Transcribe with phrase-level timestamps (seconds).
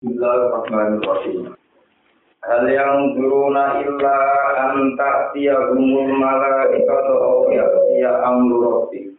[0.00, 1.52] Bismillahirrahmanirrahim.
[2.40, 4.16] Hal yang duruna illa
[4.56, 9.12] an ta'tiyahumul malaikatu aw ya'tiya amru rabbik.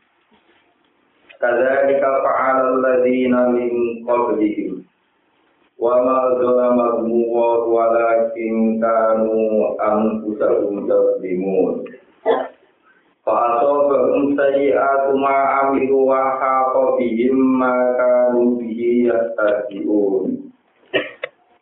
[1.37, 4.81] Kadzalika fa'ala alladziina min qablihim.
[5.77, 11.85] Wa ma zalamahum walakin kanu anfusahum yadzlimun.
[13.21, 17.37] Fa'asabahum sayyi'atu ma 'amilu wa haqa bihim
[18.57, 18.81] bihi.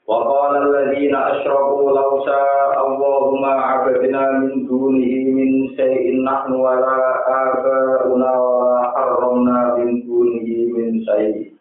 [0.10, 6.74] Wa qala alladziina asyraku law syaa Allahu ma 'abadna min dunihi min syai'in nahnu wa
[6.82, 6.98] la
[7.46, 11.54] aba'una wa la harramna min dunihi min syai'in.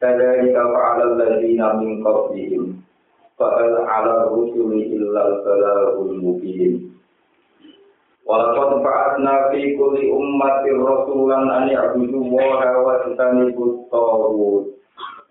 [0.00, 2.80] Kadzalika fa'ala alladziina min qablihim.
[3.36, 6.88] Fa'al 'ala rusuli illa al-balaghul mubin.
[8.24, 12.32] Walaqad ba'atsna fi kulli ummatin rasulan an ya'budu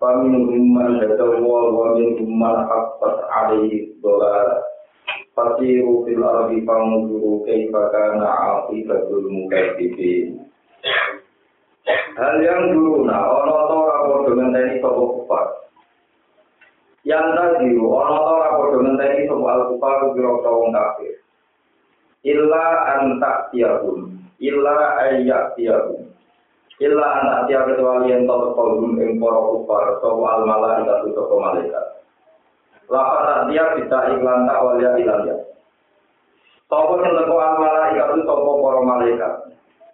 [0.04, 4.60] Faminhum man hadawa wa minhum man haqqat 'alaihi dhalalah.
[5.32, 10.44] Fasiru fil ardi fanzuru kaifa kana 'aqibatul mukadzibin.
[12.20, 15.46] Hal yang dulu nah ana ta ora padha ngenteni sapa kufar.
[17.08, 21.16] Yang tadi ana ta ora padha ngenteni sapa al-kufar kira wong kafir.
[22.28, 22.66] Illa
[23.00, 26.03] anta tiahum, illa ayyak tiahum.
[26.84, 31.86] Illa anta tiah kecuali yang tahu kolum ing para kufar sapa al malaikat sapa malaikat.
[32.92, 35.38] Lapa tak dia bisa iklan tak walia ilan ya.
[36.68, 39.34] Sapa sing teko al malaikat sapa para malaikat.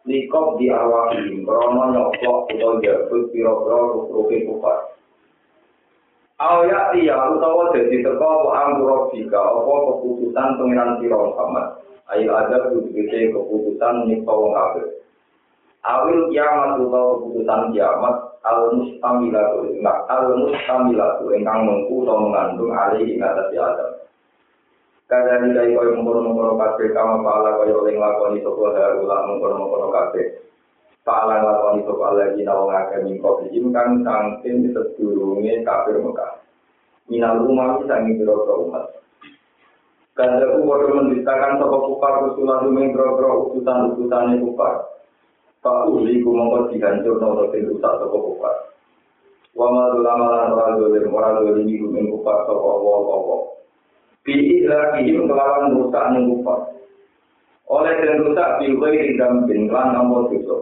[0.09, 4.97] Likop di arwahim, krono nyoklok utawa jabut piro-piro rupi kufar.
[6.41, 11.67] Awya tiya utawa dadi teko apa angkura bika, apa keputusan pengiran sira Muhammad.
[12.09, 14.57] Ayo ada keputusan keputusan nyipta wong.
[15.83, 23.07] awil kiamat utawa keputusan kiamat al mustamilatu ingkang al mustamilatu ingkang mengku utawa mengandung alih
[23.07, 23.91] ing atas adam.
[25.09, 30.25] Kada nilai koyo mengkono-mengkono kabeh kama pala koyo oleh nglakoni sapa dalan kula mengkono-mengkono kabeh.
[31.01, 36.45] Pala nglakoni sapa lagi nawang akeh ing kopi ingkang saking sedurunge kafir Mekah.
[37.09, 38.85] Minal umat sami biro umat.
[40.13, 44.98] Kada ku padha menditakan sapa kufar rusulah dumeng biro-biro utusan-utusane kufar.
[45.59, 48.55] Pak Uli ku mongkot dihancur nopo sing rusak toko kupar.
[49.51, 53.35] Wa ma ulama lan ora dolim ora dolim iku ing kupar toko apa-apa.
[54.23, 56.59] Bi ilahihim kelawan rusak ning kupar.
[57.67, 60.55] Oleh den rusak bi ghairi dambin lan nampa dosa.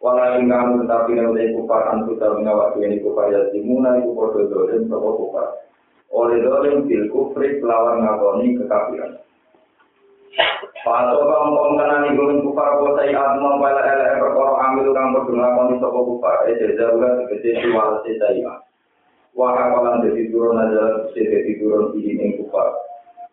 [0.00, 4.48] Wala ing kamu nek oleh kupar antu ta menawa ini kupar ya dimuna iku padha
[4.48, 5.60] dolim toko kupar.
[6.08, 9.12] Oleh dolim bil kufri kelawan ngakoni kekafiran.
[10.86, 14.54] Pasok kau mau kenal nih gue untuk para kuasa ya Allah pada hari yang berkor
[14.54, 18.54] ambil orang berdua kau nih sopo kupa eh jadi bukan seperti itu malah si saya
[19.34, 22.70] wah kalian jadi turun aja seperti turun di sini kupa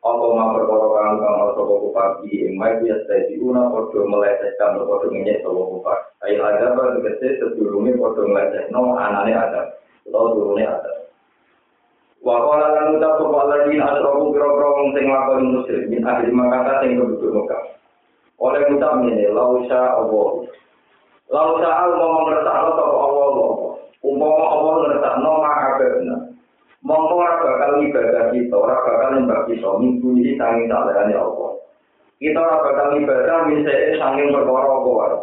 [0.02, 3.70] atau mau berkor orang kang mau sopo kupa di yang baik ya saya di guna
[3.70, 5.94] foto melecehkan foto ini sopo kupa
[6.26, 9.62] ayo aja berarti seperti sebelumnya foto melecehkan no anaknya ada.
[10.10, 10.92] Atau turunnya ada.
[12.24, 16.80] Wa qala lan uta sapa alladzina asyraku biro-biro wong sing nglakoni musyrik min ahli Makkah
[16.80, 17.64] sing penduduk Mekah.
[18.40, 20.30] Oleh ucap ini, lausa Allah.
[21.28, 23.52] Lausa Allah mau ngertakno sapa Allah Allah.
[24.04, 26.22] Umpama Allah ngertakno maka benar.
[26.84, 31.56] Mongko ora bakal ibadah kita, ora bakal nyembah kita, minggu ini sanging salehane Allah.
[32.20, 35.18] Kita ora bakal ibadah misale sanging perkara apa wae.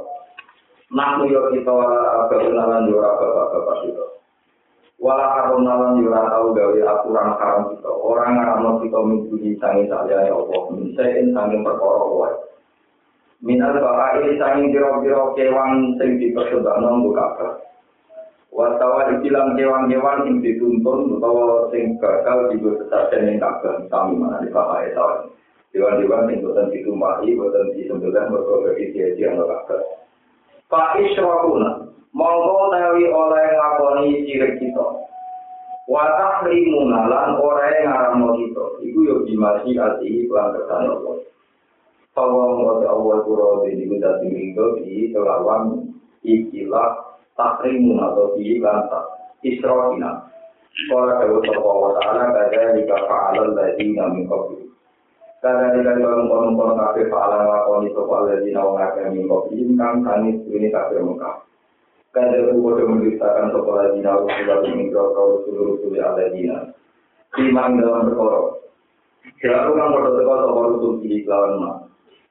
[0.96, 4.04] Nah, yo kita ora bakal lan ora bapak-bapak kita.
[5.00, 7.88] Wala haram nalan yura tau gawe aturan haram kita.
[7.88, 10.60] Orang ngaramno kita minggu sangi saliyane Allah.
[10.76, 12.36] Minsain sangi perkara wae.
[13.40, 17.52] Minal bakai sangi biro-biro kewan sing dipersembahno nggo kabeh
[18.52, 24.52] Wattawa dibilang kewan-kewan sing dituntun utawa sing bakal digo sesajen ing kabeh sami mana di
[24.52, 25.32] bakai tahun
[25.72, 29.99] Dewan-dewan sing boten ditumpahi, boten disembelih mergo bagi dia-dia kabeh.
[30.70, 31.82] Pak Israkuna,
[32.14, 34.86] mongko tawi oleh ngakoni cilik kita.
[35.90, 38.64] Watah limuna lan oleh ngaramno kita.
[38.78, 41.16] Iku yo dimasi ati lan kersane Allah.
[42.14, 45.90] Bahwa mengerti Allah kuro di minta diminggo di kelawan
[46.22, 50.30] ikilah takrimun atau di lantak isrohina.
[50.70, 54.69] Sekolah dawa sapa wa ta'ala kada jika fa'alal ladhi namin kopi.
[55.40, 59.08] Karena tidak kalau mau mengkorong kafe pak alam aku ini toko ada di nawa kafe
[59.08, 61.48] minggu ini kan kami ini kafe muka.
[62.12, 64.44] Karena aku sudah menceritakan toko ada di nawa kafe
[64.92, 68.68] kau seluruh sudah ada di dalam berkorok.
[69.40, 71.76] Selalu kan kau toko toko itu di lawan mah.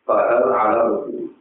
[0.05, 1.33] Pak ala buku.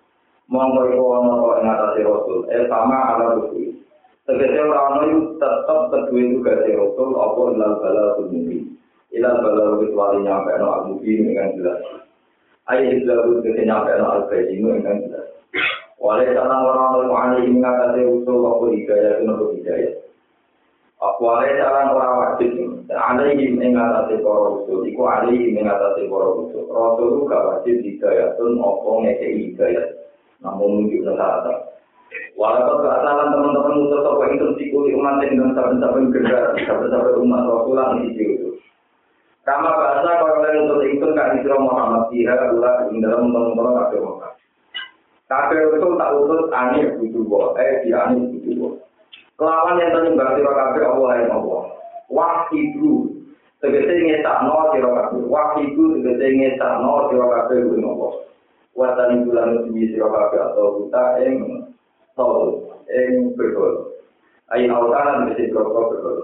[0.48, 2.48] Mau mau kau nopo yang atas rasul.
[2.48, 3.76] Eh sama ala buku.
[4.24, 7.12] Sekecil orang itu tetap terkuin juga rasul.
[7.12, 8.77] Apa yang lalu-lalu
[9.18, 11.82] Ilal bala kecuali nyampe no al mungkin dengan jelas.
[12.70, 15.26] Ayo islamu tegese nyampe no al bayyinu dengan jelas.
[15.98, 19.94] Wale tanang orang orang ini mengatasi usul apa hidayah itu untuk hidayah.
[21.02, 22.50] Wale tanang orang wajib
[22.86, 24.86] ada ini mengatasi para usul.
[24.86, 26.62] Iku ada ini mengatasi para usul.
[26.70, 29.86] Rasul itu wajib hidayah itu apa ngekei hidayah.
[30.38, 31.58] Namun mungkin syarat.
[32.38, 37.98] Walaupun keasalan teman-teman musuh toko itu sikuli umat yang dan saben-saben generasi, saben-saben umat Rasulullah
[37.98, 38.47] di situ.
[39.48, 44.00] Kama bahasa kalau kalian untuk itu kan Isra Muhammad Tiha adalah di dalam teman-teman kafir
[44.04, 44.32] Mekah.
[45.24, 48.74] Kafir itu tak utus aneh butuh buah, eh di aneh butuh buah.
[49.40, 51.62] Kelawan yang ternyembah sira kafir Allah yang Allah.
[52.12, 52.92] Wah itu
[53.64, 55.24] tegese ngetakno sira kafir.
[55.32, 58.12] Wah itu tegese ngetakno sira kafir Allah.
[58.76, 61.36] Watan bulan siji sira kafir atau kita yang
[62.18, 63.94] tol ing berkol
[64.50, 66.18] ayo autaran mesti berkol berkol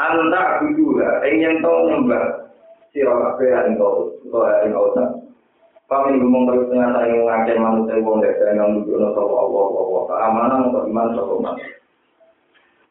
[0.00, 2.24] anda bidula ing yen to nyembah
[2.92, 5.08] sira kabeh ing tol utawa ing autan
[5.92, 10.60] Kami ngomong terus dengan saya ngajak manusia wong desa yang menunjukkan sapa Allah Allah keamanan
[10.72, 11.56] untuk iman sapa man.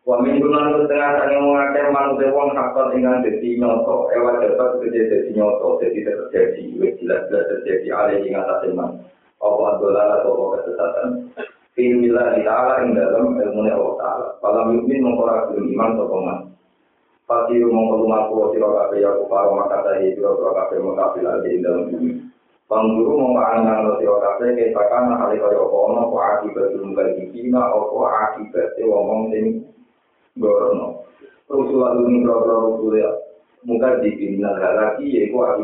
[0.05, 5.01] Wa min gunan setengah saya ngajak manusia wong hakkat dengan dadi nyoto, ewa dapat kerja
[5.09, 6.63] dadi nyoto, jadi terjadi,
[7.01, 9.01] jelas-jelas terjadi alih ing atas iman.
[9.41, 11.07] Apa adalah atau kesesatan.
[11.73, 14.27] Bismillah ta'ala ing dalam ilmu Allah ta'ala.
[14.45, 16.37] Kalau mukmin mengkorak iman peman.
[17.31, 21.87] pasti mengkotu maku siro kape ya kufaro makata hi siro siro kape mengkapil di dalam
[21.87, 22.11] bumi
[22.67, 27.71] pangguru memaknai lo siro kape kesakan hari kaya kono ko aki betul muka di kina
[27.71, 29.63] oko aki bete wong sing
[30.35, 31.07] gorono
[31.47, 33.11] terus lalu nih siro siro rusul ya.
[33.61, 35.63] Muka di lagi ya ko aki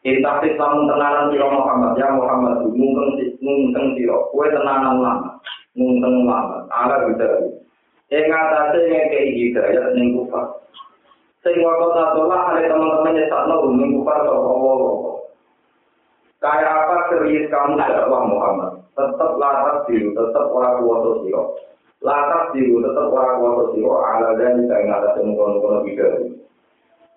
[0.00, 5.38] Entah sih kamu tenanan siro Muhammad ya Muhammad mungkin mungkin siro kue tenanan lama
[5.78, 6.66] mungkin lama.
[6.74, 7.59] Agar bisa
[8.10, 10.58] yang ngatasi ngekei hidayat ning kufar
[11.46, 14.72] sing waktu satulah ada teman-teman nyesat lo ning kufar sopo
[16.42, 21.42] kayak apa serius kamu dakwah Muhammad tetap latar biru tetap orang kuasa siro
[22.02, 26.40] latar biru tetap orang kuasa siro ala dan kayak ngatasi mungkeng-mungkeng hidayat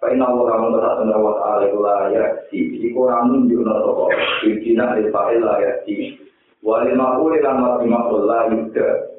[0.03, 0.67] Karena Allah kamu
[1.15, 2.59] wa ta'ala itu layak si.
[2.91, 4.11] Iku ramun juga nopo.
[4.43, 6.19] Ibtina alifa'il layak si.
[6.59, 9.12] Wa limakul ilan maksimakul layak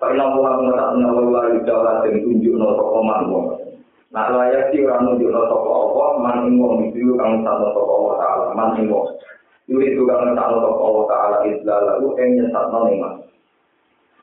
[0.00, 3.46] Karena Allah menetapkan Allah di dalam dan tunjuk nota koman wong.
[4.16, 8.16] Nah layak sih orang tunjuk nota koman Allah, mana wong itu kamu tak nota koman
[8.16, 9.06] Allah, mana wong.
[9.68, 13.14] Jadi itu kamu tak nota koman Allah, istilah lalu enya tak nota iman.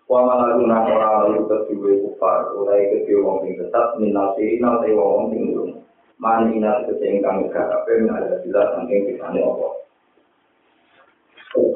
[0.09, 5.09] Kuama lalu nak orang lalu kecil kufar, mulai kecil wong yang tetap minati, nanti wong
[5.13, 5.69] wong yang belum.
[6.17, 9.29] Mana inat kesehingga mereka apa yang ada di dalam yang apa.
[9.29, 9.73] nota Allah.
[11.53, 11.73] Oh,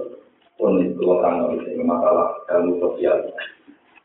[0.57, 1.53] pun itu orang
[1.85, 3.17] masalah dalam sosial.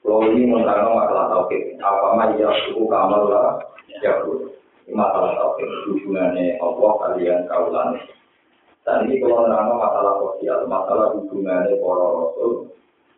[0.07, 3.59] Kalau ini menerangkan masalah tauhid, apa maya suku kamal lah.
[3.99, 4.23] Ya
[4.87, 5.67] Ini masalah tauhid.
[5.91, 7.89] Hubungannya Allah kalian kaulan.
[8.87, 12.53] Dan ini kalau menerangkan masalah sosial, masalah hubungannya para rasul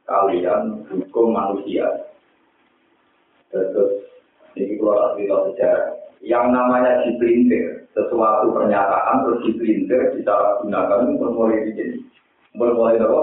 [0.08, 2.08] kalian hukum manusia.
[3.52, 4.08] Terus
[4.56, 5.92] ini keluar cerita sejarah.
[6.24, 10.24] Yang namanya diprintir sesuatu pernyataan terus diprintir
[10.64, 12.08] gunakan untuk mulai begini
[12.58, 13.22] mulai apa?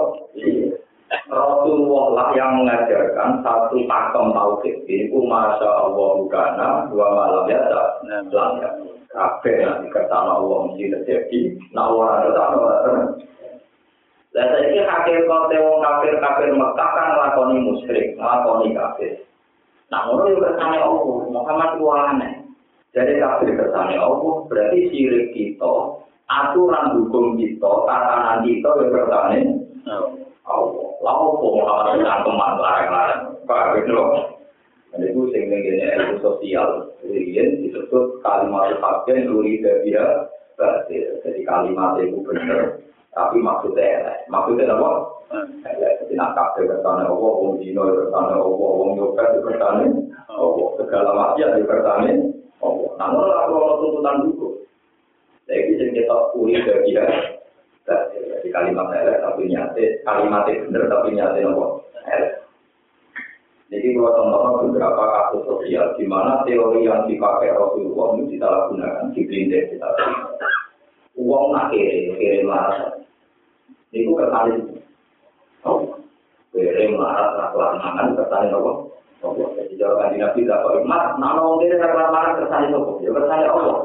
[1.26, 4.76] Rasulullah lah yang mengajarkan satu pakem tauhid
[5.10, 7.88] ku masya Allah bukana dua malam ya tak
[8.62, 8.70] ya.
[9.10, 11.40] Kafe nanti kertama Allah mesti terjadi.
[11.72, 13.26] Nah orang kertama orang
[14.36, 15.48] dan saya ini kafir kau
[15.80, 19.24] kafir kafir Mekah kan ngelakoni musyrik ngelakoni kafir.
[19.88, 22.32] Nah orang juga tanya Allah Muhammad aneh.
[22.92, 25.72] Jadi kafir kersane Allah berarti sirik kita,
[26.28, 29.40] aturan hukum kita, tatanan kita yang kersane
[30.44, 30.85] Allah.
[31.04, 34.12] Lalu kok Muhammad dengan teman larang-larang, Pak loh.
[34.92, 40.04] Dan itu sehingga ilmu sosial, kemudian disebut kalimat fakir duri dia
[40.56, 42.80] berarti jadi kalimat itu benar,
[43.12, 44.24] tapi maksudnya.
[44.32, 44.90] Maksudnya apa?
[45.68, 49.84] Jadi nak kafir kersane Allah, wong dino kersane Allah, wong nyopet kersane
[50.32, 52.10] Allah, segala maksiat kersane
[52.64, 52.90] Allah.
[52.96, 54.16] Namun kalau tuntutan
[55.46, 57.35] saya bisa kita kuri dari dia.
[57.86, 61.66] Jadi kalimat elek tapi nyata, kalimat benar tapi nyata nopo
[63.66, 69.74] Jadi kalau teman-teman beberapa kasus sosial di mana teori yang dipakai Rasulullah itu disalahgunakan, dipelintir,
[69.74, 69.90] kita
[71.18, 72.94] Uang nak kiri, kiri marah.
[73.90, 74.78] Itu kesalin.
[75.66, 75.98] Oh,
[76.54, 78.72] kiri marah, nak lanangan, kesalin apa?
[79.34, 83.10] Jadi jawaban di Nabi tidak kok mas, nama wong kiri tak lamaran kersane sopo, ya
[83.10, 83.78] kersane Allah.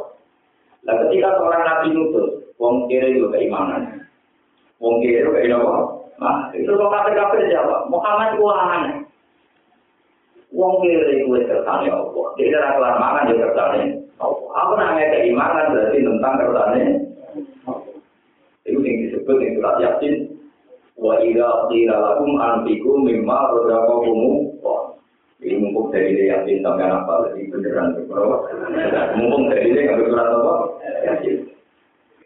[0.85, 2.29] Nah ketika seorang Nabi nutus,
[2.61, 4.05] wong kiri itu keimanan,
[4.77, 5.97] wong kiri itu keimanan?
[6.21, 7.89] Nah, itu kok kafir kafir siapa?
[7.89, 8.95] Muhammad itu aneh.
[10.53, 12.21] Wong kiri kuwi kersane apa?
[12.37, 13.81] Dia ora kelar mangan ya kersane
[14.21, 14.37] apa?
[14.61, 16.83] Aku nang keimanan berarti tentang kersane
[18.61, 20.13] Itu yang disebut yang surat yakin
[21.01, 24.53] wa idza qila lakum anfiqu mimma razaqakum
[25.41, 28.37] ini mumpung dari dia yakin sampai apa lagi beneran berapa?
[29.17, 30.53] Mumpung dari dia nggak surat apa?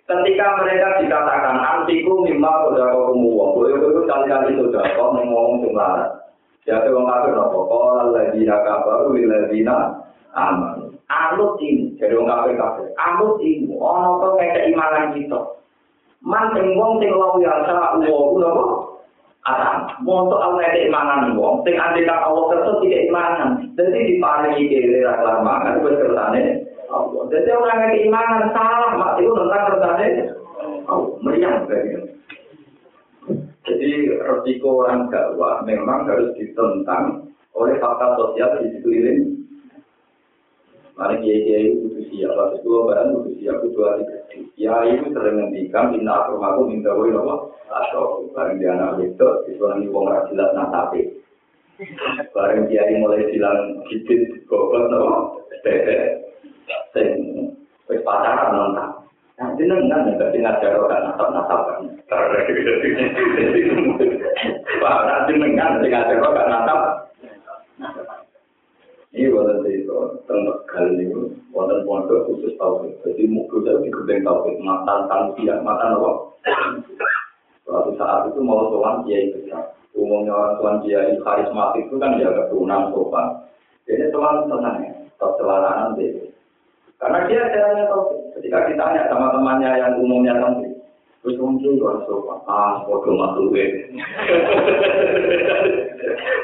[0.05, 6.21] Ketika mereka dikatakan antiku mimma kumuwa, boleh boleh kali-kali sudah kau ngomong sembarangan.
[6.61, 10.93] Jadi orang kafir nopo kalau lagi nak kabar, lagi aman.
[11.09, 12.87] Anut ini, jadi orang kafir kafir.
[13.01, 15.41] Anut ini, orang nopo kayak keimanan kita.
[16.21, 18.65] Man wong sing lawu ya sa uwo nopo?
[19.45, 23.49] Adam, untuk Allah keimanan wong, sing andekan Allah kertas tidak imanan.
[23.73, 26.41] Jadi diparingi kiri raklar mangan, wes kertane
[27.25, 29.63] Jadi orang yang keimanan salah, mak itu tentang
[30.85, 31.17] Allah.
[31.25, 32.15] Meriang begitu.
[33.65, 39.21] Jadi resiko orang dakwah memang harus ditentang oleh fakta sosial di sekeliling.
[40.95, 44.03] Mari kiai kiai itu siap, waktu itu barang itu siap itu hari
[44.55, 49.59] Ya itu sering ngendikan minta aku minta woi nopo atau bareng dia anak itu itu
[49.59, 51.19] nanti wong rajilat nasape.
[52.31, 56.24] Bareng kiai mulai bilang gigit bobot nopo tete,
[56.93, 57.09] sing
[57.89, 58.89] wis pacaran nonton.
[59.35, 61.91] Nah, jenengan nek dadi ngajar ora natap-natapan.
[64.79, 66.79] Pak, nek jenengan sing ngajar ora natap.
[69.15, 69.95] Ini wonten itu
[70.27, 71.15] tentang kali ini
[71.55, 72.99] wonten pondok khusus tauhid.
[72.99, 76.11] Jadi mukul saya di gedeng tauhid, matan tangsiah, matan apa?
[77.63, 79.71] Suatu saat itu mau sowan kiai besar.
[79.95, 83.27] Umumnya orang sowan kiai karismatik itu kan jaga turunan sopan.
[83.87, 86.34] Jadi sowan tenang ya, tetap celananan deh.
[86.99, 88.03] Karena dia caranya tahu.
[88.39, 90.71] Ketika ditanya sama temannya yang umumnya santri,
[91.23, 92.39] terus mungkin harus sopan.
[92.47, 93.51] Ah, bodoh masuk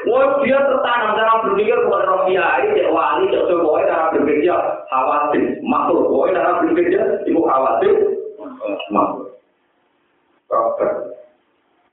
[0.02, 4.50] Wah, dia tertanam cara berpikir buat orang kiai, cek wali, cek sebuah cara berpikir
[4.90, 6.10] khawatir, makhluk.
[6.10, 7.94] Wah, cara berpikir ibu khawatir,
[8.90, 9.38] makhluk.
[10.50, 11.14] Proper.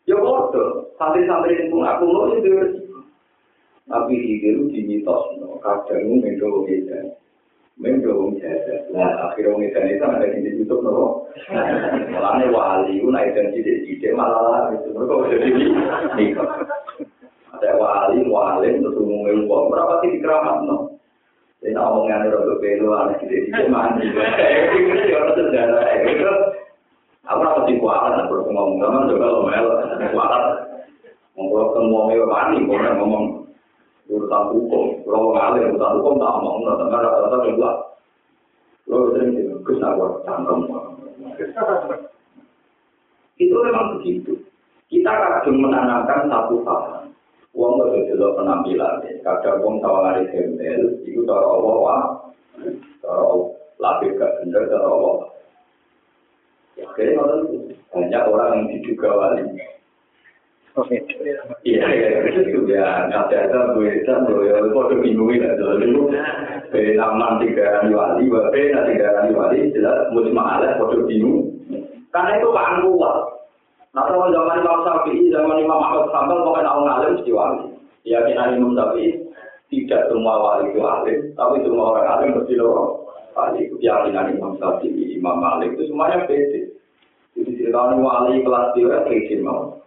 [0.10, 2.50] Ya bodoh, santri-santri itu aku mau itu.
[3.86, 5.22] Tapi itu di mitos,
[5.62, 7.00] kadang itu beda.
[7.79, 8.91] mendung jajah.
[8.91, 11.31] Nah, akhirnya wong edan itu ada di situ nopo.
[12.12, 16.36] Mulane wali ku naik dan di situ malah itu terus kok jadi ini.
[17.55, 20.77] Ada wali, wali terus umum ilmu kok berapa sih keramat no?
[21.63, 24.12] Dan omongan udah berbeda wali di situ mandi.
[24.12, 25.83] Eh, ini sih orang sejarah.
[25.88, 26.31] Eh, itu
[27.31, 29.71] aku rapat di kuala dan berkomunikasi sama juga lo melo.
[30.12, 30.38] Kuala,
[31.39, 33.38] ngobrol ke mau mewah nih, ngomong.
[34.10, 37.72] Urusan hukum, kalau ngalir urusan hukum tak ngomong, nggak dengar rata-rata juga.
[38.89, 40.60] Lo sering dikus aku cangkem.
[43.38, 44.34] Itu memang begitu.
[44.89, 47.06] Kita kadang menanamkan satu hal.
[47.54, 49.06] Uang gak jadi penampilan.
[49.22, 52.01] Kadang uang tawaran gembel, itu cara Allah.
[53.06, 53.25] Cara
[53.78, 55.18] lapis gak bener, cara Allah.
[56.78, 57.24] Ya, kayaknya
[57.94, 59.44] banyak orang yang diduga wali.
[61.67, 61.86] Iya,
[62.39, 64.59] itu ya, ya, ya,
[66.71, 69.07] tiga nanti tiga
[69.74, 69.98] jelas.
[72.09, 73.17] Karena itu kan kuat.
[73.89, 77.74] Nah, kalau zaman Imam Syafi'i, zaman Imam Ahmad Sambal, pokoknya orang alim mesti wali.
[78.05, 79.17] Keyakinan Imam Syafi'i,
[79.74, 83.09] tidak semua wali itu alim, tapi semua orang alim mesti loh.
[83.33, 86.62] Wali itu keyakinan Imam Syafi'i, Imam Malik itu semuanya beda.
[87.33, 89.78] Jadi cerita wali kelas dia, kayak mau.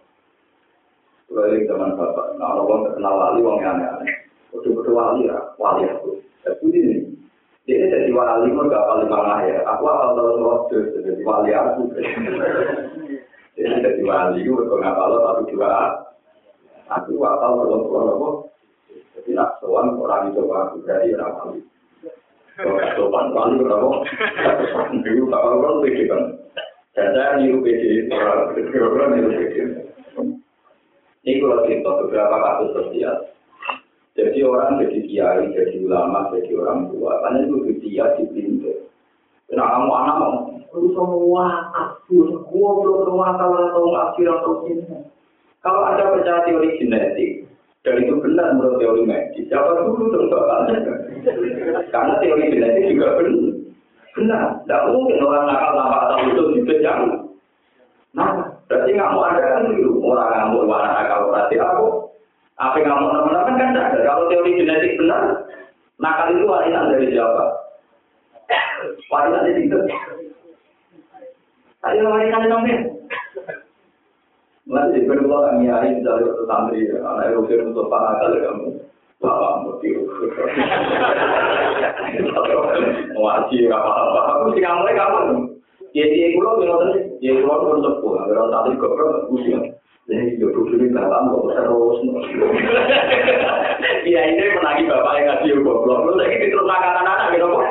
[1.32, 4.14] Kalau zaman bapak, nah orang terkenal wali, orang yang aneh-aneh.
[4.52, 6.20] Betul-betul wali ya, wali aku.
[6.44, 7.08] Tapi ini,
[7.64, 9.64] dia jadi wali, mau gak paling mana ya.
[9.64, 11.82] Aku asal tahu waktu, jadi wali aku.
[13.52, 15.68] Jadi jadi wali, gue gak tahu tapi juga
[16.88, 18.30] aku asal tahu aku.
[19.12, 21.60] Jadi nak soal orang itu aku dari orang wali.
[22.56, 23.88] Kalau sopan wali berapa?
[25.00, 26.22] Dulu tak orang pede kan.
[26.92, 29.91] Dan saya niru pede, orang niru pede.
[31.22, 33.16] Ini kalau cerita beberapa kasus sosial.
[34.18, 37.22] Jadi orang jadi kiai, jadi ulama, jadi orang tua.
[37.22, 38.90] Karena itu dia di pintu.
[39.54, 40.36] Nah kamu anak mau,
[40.74, 44.84] lu semua aku, gua belum rumah kalau atau ngasih atau ini.
[45.62, 47.46] Kalau ada percaya teori genetik,
[47.86, 50.32] dan itu benar menurut teori medis, siapa dulu terus
[51.92, 53.54] Karena teori genetik juga benar.
[54.12, 57.00] Benar, tidak mungkin orang nakal tanpa tahu itu dipejam.
[58.12, 61.01] Nah, Berarti mau ada kan itu orang ngamuk warna kalau berarti aku
[62.62, 63.98] apa yang ngamuk teman-teman kan ada.
[64.06, 65.22] Kalau teori genetik benar,
[65.98, 67.44] nakal itu warisan dari siapa?
[69.10, 69.78] Warisan dari itu.
[71.82, 72.76] Ayo warisan dari
[74.62, 78.68] Nanti kedua kami hari waktu santri, anak Eropa untuk para kali kamu.
[79.22, 79.88] bapak mesti
[83.14, 84.20] ngaji apa-apa.
[84.34, 85.26] Aku sih kamu kapan?
[85.94, 89.60] Ya dia kulo bilang tadi, dia kulo pun sepuh, agar tadi goblok usia.
[89.60, 89.70] Jadi
[90.10, 91.98] dia butuh duit bapak kok terus.
[94.02, 96.00] Iya ini menagi bapak yang ngaji goblok.
[96.10, 97.64] Lu lagi terus makan anak-anak gitu kok.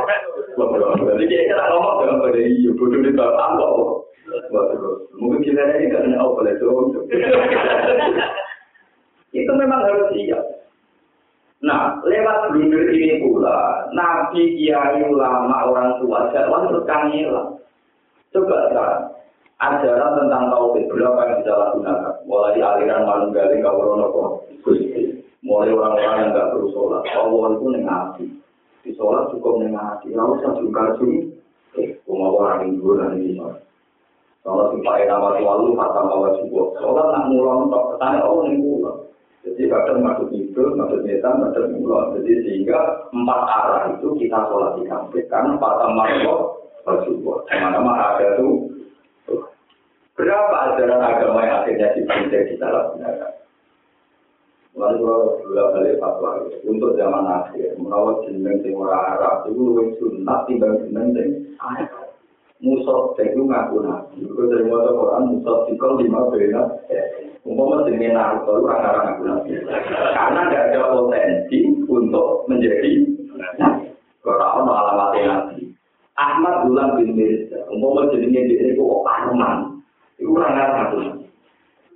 [0.56, 0.92] Goblok.
[1.12, 3.76] Jadi dia kira ngomong dengan pada iya duit bapak kok.
[5.20, 7.04] Mungkin kita ini kan oh boleh tuh.
[9.32, 10.44] Itu memang harus siap.
[11.62, 17.54] Nah, lewat blunder ini pula, nabi, kiai, ulama, orang tua, jadwal terus kangelan.
[18.34, 19.04] Coba sekarang,
[19.62, 22.11] ajaran tentang tauhid berapa yang bisa lakukan?
[22.26, 24.08] Mulai aliran manunggali kawrono
[24.62, 25.22] Gusti.
[25.42, 27.02] Mulai orang-orang yang nggak perlu sholat.
[27.18, 28.26] Allah itu nengati.
[28.86, 30.14] Di sholat cukup nengati.
[30.14, 31.34] Lalu saya juga sini.
[31.80, 33.62] Eh, mau orang Hindu dan ini sholat.
[34.46, 36.78] Sholat si Pak Ena Wati Walu, Kata Bawa Cukup.
[36.78, 38.98] Sholat nak mulon, petanya Allah nih mulon.
[39.42, 42.14] Jadi kadang masuk itu, masuk nyetan, masuk mulon.
[42.22, 45.26] Jadi sehingga empat arah itu kita sholat di kampung.
[45.26, 46.42] Karena empat amarah
[46.86, 47.46] bersyukur.
[47.50, 48.81] Kemana-mana ada tuh.
[50.20, 53.32] Berapa ajaran agama yang akhirnya dipakai di dalam negara?
[54.72, 60.00] Lalu kalau dua balik fatwa untuk zaman akhir, merawat jeneng sing ora Arab itu lebih
[60.00, 61.30] sunat timbang jeneng sing
[62.62, 64.22] Musab itu ngaku nabi.
[64.22, 66.62] Itu dari mata Quran Musab itu lima bena.
[67.42, 69.50] Umpama jenenge Naruto itu orang orang ngaku nabi.
[70.14, 72.92] Karena tidak ada potensi untuk menjadi
[73.58, 73.90] nabi.
[74.22, 75.74] Kalau ono alamat nabi.
[76.22, 77.66] Ahmad Gulam bin Mirza.
[77.74, 79.71] Umpama jenenge dia itu Arman.
[80.22, 81.02] Itu ngaku nabi.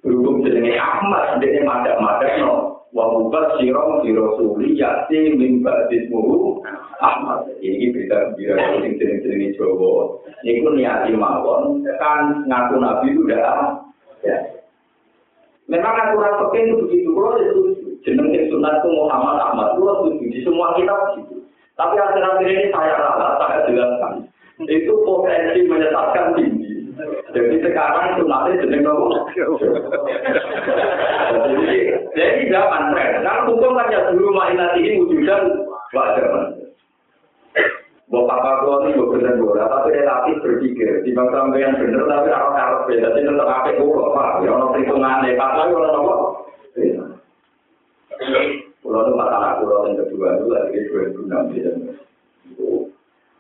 [0.01, 2.82] Berhubung jenenge Ahmad, dia madak-madak no.
[2.89, 6.65] Wa mubas sirong dirosuli yati min ba'dismuhu
[6.98, 7.46] Ahmad.
[7.62, 10.17] Ini berita gembira sing jeneng-jenenge Jawa.
[10.41, 13.86] Niku niati mawon kan ngaku nabi itu udah
[14.25, 14.38] ya.
[15.65, 17.62] Memang aturan pekin itu begitu, kalau itu
[18.05, 21.41] jeneng yang sunat itu Muhammad Ahmad, kalau setuju di semua kitab begitu.
[21.74, 24.13] Tapi akhir-akhir ini saya rasa, saya jelaskan.
[24.70, 26.65] Itu potensi menyesatkan tinggi.
[27.36, 29.08] Jadi sekarang sunatnya jeneng apa?
[32.16, 33.12] Jadi, zaman tren.
[33.20, 36.55] Karena hukum kan ya dulu mainat ini wujudan wajar.
[38.05, 41.01] Bapak Pak ini juga benar bola, tapi relatif berpikir.
[41.01, 43.08] Di bangsa yang benar, tapi orang harus beda.
[43.18, 44.46] Jadi tetap apa pulau, Pak?
[44.46, 45.34] Ya orang perhitungan deh.
[45.36, 46.16] Pak lagi orang apa?
[48.86, 51.75] Pulau itu masalah pulau yang kedua itu lagi dua ribu enam belas.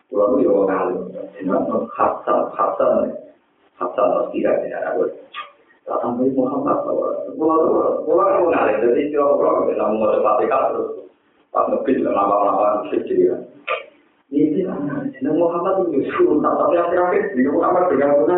[0.09, 0.95] Pulau itu juga kali.
[1.39, 1.51] Ini
[1.93, 2.91] khasal, khasal,
[3.75, 5.09] Hasan Basri ada ada gue.
[5.85, 7.07] Datang dari Muhammad bahwa
[7.37, 7.55] bola
[8.07, 10.89] bola bola itu ada itu orang orang yang mau ke Pak Dekat terus
[11.53, 13.37] Pak Nabil dan lama-lama kecil ya.
[14.33, 18.37] Ini anak Muhammad itu sun tapi yang terakhir di Muhammad dengan punya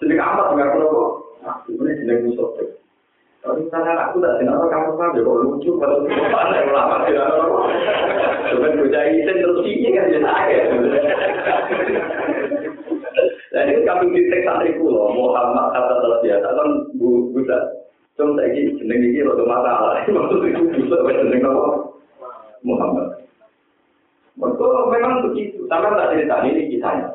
[0.00, 1.10] sedikit amat dengan kelompok.
[1.44, 2.48] Nah, ini jenis musuh.
[3.40, 7.24] Tapi misalnya aku tak dengar apa kamu kan, kok lucu kalau kamu yang lama tidak
[7.24, 7.44] apa.
[8.52, 10.60] Cuman bocah itu terus tinggi kan jadi akhir.
[13.50, 17.58] Dan itu kami kritik santri kulo, Muhammad kata terus biasa kan bu buta.
[18.14, 19.98] Cuma saya ini jeneng ini rodo masalah.
[20.06, 21.66] Maksud itu bisa jeneng apa?
[22.62, 23.26] Muhammad.
[24.38, 25.66] Mereka memang begitu.
[25.66, 27.08] Sama tak cerita ini kisahnya.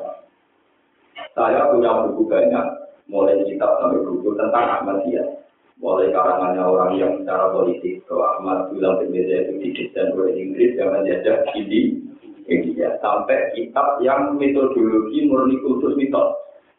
[1.32, 2.64] Saya punya buku banyak,
[3.12, 5.28] mulai kitab sampai buku tentang Ahmadiyah.
[5.76, 10.88] Mulai karangannya orang yang secara politik, ke Ahmad bilang berbeda itu didesain oleh Inggris yang
[10.88, 12.00] menjajah di
[12.46, 12.94] India.
[13.02, 16.34] Sampai kitab yang metodologi murni khusus mitos.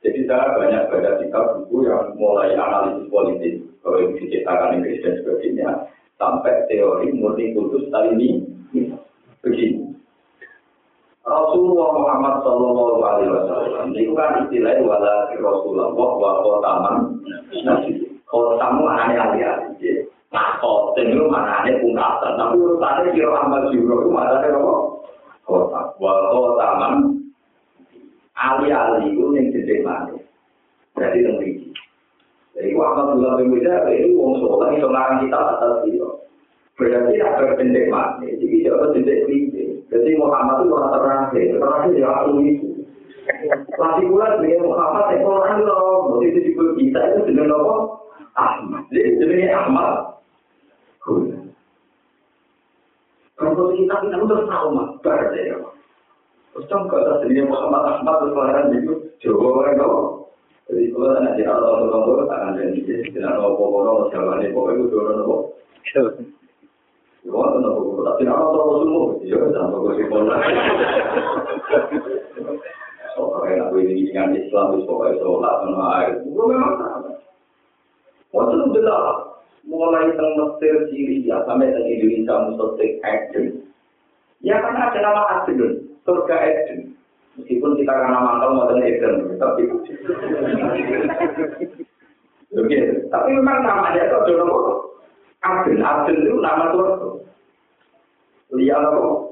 [0.05, 5.13] Jadi saya banyak baca kitab buku yang mulai analisis politik, kalau yang diciptakan Inggris dan
[5.19, 5.69] sebagainya,
[6.21, 8.29] sampai teori murni khusus tadi ini
[9.41, 9.87] begini.
[11.27, 16.95] Rasulullah Muhammad Sallallahu Alaihi Wasallam itu kan istilahnya wala Rasulullah wa khotaman
[17.67, 17.99] nabi.
[18.27, 20.03] Khotamu aneh ahli-ahli.
[20.35, 22.35] Nah, khotem itu mana aneh pungkasan.
[22.35, 24.96] Tapi urusannya kira Ahmad Juro itu mana apa?
[25.47, 26.93] kota wa kota man
[28.35, 30.19] ali ali itu ning cete mane
[30.93, 31.67] dadi nang iki
[32.57, 36.09] jadi waktu dulu yang beda, ini uang sekolah kan itu ngarang kita atas dia.
[36.73, 38.17] Berarti ada pendek mana?
[38.25, 39.37] Jadi siapa pendek ini?
[39.93, 42.67] Jadi Muhammad itu orang terakhir, terakhir dia aku itu.
[43.77, 47.75] Lagi pula Muhammad yang orang lor, mesti itu juga kita itu dengan apa?
[48.41, 48.83] Ahmad.
[48.89, 50.06] Jadi jadi Ahmad.
[53.37, 54.17] Kalau kita kita
[54.49, 55.57] tahu mak, berarti ya.
[56.57, 60.25] Terus kan kalau jenisnya Muhammad Ahmad terus kelahiran itu Jawa kan kau.
[60.65, 64.83] Jadi kalau anak dia Allah Allah Allah tangan dan dia tidak tahu apa-apa, jawabannya pokoknya
[64.89, 65.35] itu orang apa.
[67.27, 69.05] Wah, tentu aku tapi apa toko semua?
[69.21, 70.35] Iya, jangan toko semua.
[73.13, 76.13] Soalnya aku ini dengan Islam, pokoknya sholat sama air.
[76.23, 77.11] Itu memang sama.
[78.31, 78.79] Waktu itu.
[79.67, 83.67] Mulai teng Mesir, Syria, sampai teng Indonesia, Musotik, Eden.
[84.39, 86.95] Ya karena ada nama Eden, surga Eden.
[87.37, 89.61] Meskipun kita karena mantel mau Eden, tapi
[92.57, 92.79] Oke,
[93.11, 94.55] tapi memang namanya itu ada nama
[95.43, 95.77] Eden.
[95.83, 97.07] Eden itu nama surga.
[98.55, 99.27] Lihat apa?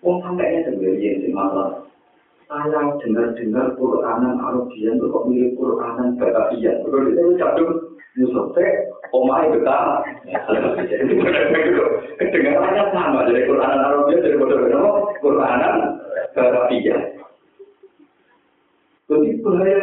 [0.00, 1.89] Wong sampai sendiri sih masalah.
[2.50, 6.82] Saya dengar-dengar Quranan Arabian itu kok mirip Quranan Batavian.
[6.82, 7.70] Kalau itu jatuh
[8.18, 10.02] Yusuf teh, omai betah.
[12.18, 16.02] Kedengarannya sama dari Quranan Arabian dari bodoh Quranan
[16.34, 17.22] Batavian.
[19.06, 19.80] Jadi bahaya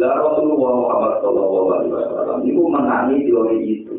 [0.00, 3.94] Lah Rasulullah Muhammad Sallallahu Alaihi Wasallam itu menangi teori itu.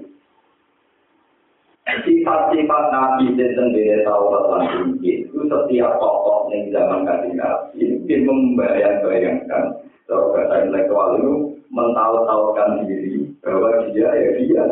[1.92, 9.64] Sifat-sifat Nabi tentang diri Taurat dan Injil itu setiap tokoh yang zaman kasih Nabi membayang-bayangkan
[10.08, 11.34] kalau kata intelektual itu
[11.72, 14.66] mentahu-tahukan diri bahwa dia ya dia.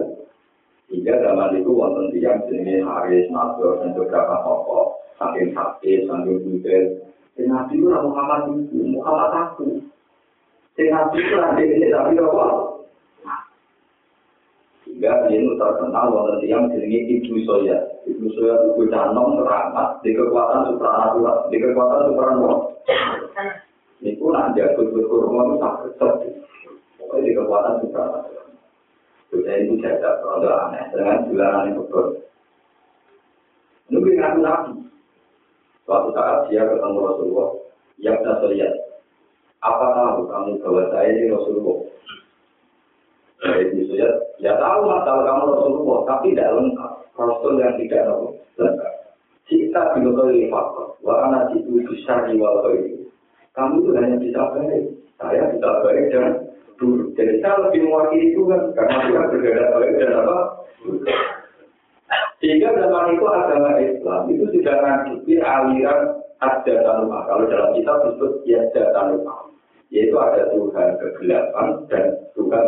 [0.90, 6.84] Hingga zaman itu wonten tiang jenis Haris, Nasr, dan beberapa tokoh saking sakit, saking budir.
[7.40, 9.80] Nabi itu Muhammad itu, Muhammad aku.
[10.80, 12.48] Nabi itu ada ini, tapi apa?
[15.00, 17.88] Sehingga dia itu terkenal wonten tiang jenenge Ibnu Soya.
[18.04, 19.40] Ibnu Soya itu bocah nom
[20.04, 22.60] di kekuatan supranatural, di kekuatan supranatural.
[24.04, 26.34] Niku nak jago berkurma itu sakit sedih.
[27.00, 28.48] Pokoknya di kekuatan supranatural.
[29.32, 32.06] Bocah itu jaga produk aneh dengan bulanan yang betul.
[33.88, 34.72] Nunggu ngaku nabi.
[35.88, 37.50] Suatu saat dia ketemu Rasulullah.
[38.04, 38.68] Ya Soya.
[39.64, 41.88] Apa tahu kamu bahwa saya ini Rasulullah?
[43.40, 46.92] Ibnu Suyat, ya tahu masalah kamu Rasulullah, tapi tidak lengkap.
[47.20, 48.04] Rasul yang tidak
[48.56, 48.94] lengkap.
[49.50, 52.96] Kita binutoi faktor, wa anak itu bisa diwaloi.
[53.58, 54.84] Kamu itu hanya bisa baik,
[55.18, 56.26] saya bisa baik dan
[56.78, 57.12] dulu.
[57.18, 60.38] Jadi saya lebih mewakili Tuhan, karena Tuhan berbeda baik dan apa?
[62.40, 66.02] Sehingga zaman itu agama Islam itu sudah ngajubi aliran
[66.40, 67.18] ada tanpa.
[67.28, 69.36] Kalau dalam kita disebut ya ada tanpa.
[69.90, 72.06] Yaitu ada Tuhan kegelapan dan
[72.38, 72.66] Tuhan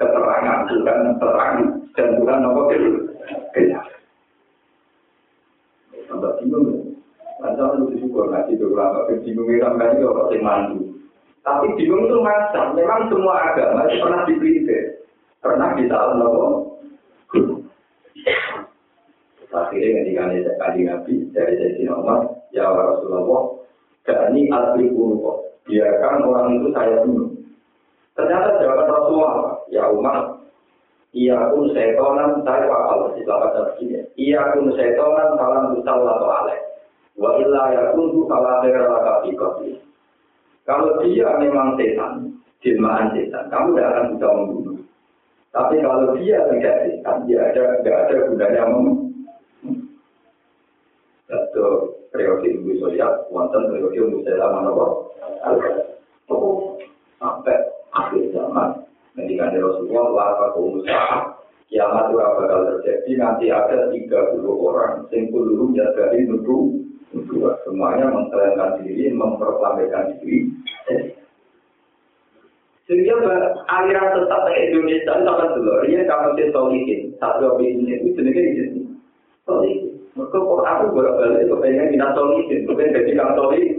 [0.00, 1.56] keterangan, bukan terang,
[1.92, 2.90] dan bukan apa itu.
[3.52, 3.86] Gelap.
[6.08, 6.78] Sampai bingung ya.
[7.40, 10.80] Masa lu disyukur ngaji ke ulama, bingung ya sampai itu orang yang mandu.
[11.44, 14.84] Tapi bingung itu macam, memang semua agama itu pernah dipilih.
[15.40, 16.44] Pernah di tahun apa?
[19.50, 22.22] Akhirnya ketika ada kali Nabi dari Sayyidina Umar,
[22.54, 23.60] ya Rasulullah,
[24.30, 25.36] ini asli kok.
[25.66, 27.30] Biarkan orang itu saya bunuh.
[28.14, 30.42] Ternyata jawaban Rasulullah, ya Umar,
[31.14, 36.60] iya pun setonan, saya wakal di baca begini, iya pun setonan, salam tusal atau alek.
[37.18, 39.24] Wa illa ya pun tu salah terlaka
[40.66, 42.30] Kalau dia memang setan,
[42.62, 44.78] jelmaan setan, kamu tidak akan bisa membunuh.
[45.50, 49.08] Tapi kalau dia tidak setan, dia ada tidak ada gunanya membunuh.
[51.30, 51.66] Itu
[52.10, 54.70] periode Ibu Soya, wonten periode Ibu Soya mana
[57.20, 57.52] Sampai
[57.92, 58.80] akhir zaman
[59.18, 61.18] ketika ada Rasulullah laka pengusaha
[61.70, 63.10] kiamat itu bakal terjadi.
[63.18, 66.58] Nanti ada 30 orang yang kuluru dari nudu
[67.10, 70.50] nudu semuanya mengklaimkan diri memproklamirkan diri.
[72.90, 73.14] Sehingga
[73.70, 78.42] aliran tetap ke Indonesia itu akan dulu ini kalau kita solihin satu opini itu jenisnya
[78.42, 79.72] di sini
[80.18, 83.78] mereka Quran itu bolak-balik kepengen kita solihin kepengen jadi kang solihin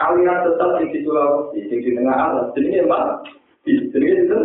[0.00, 2.46] aliran tetap di Sulawesi, di, tengah alam.
[2.56, 3.22] Jadi memang
[3.62, 4.38] di sini itu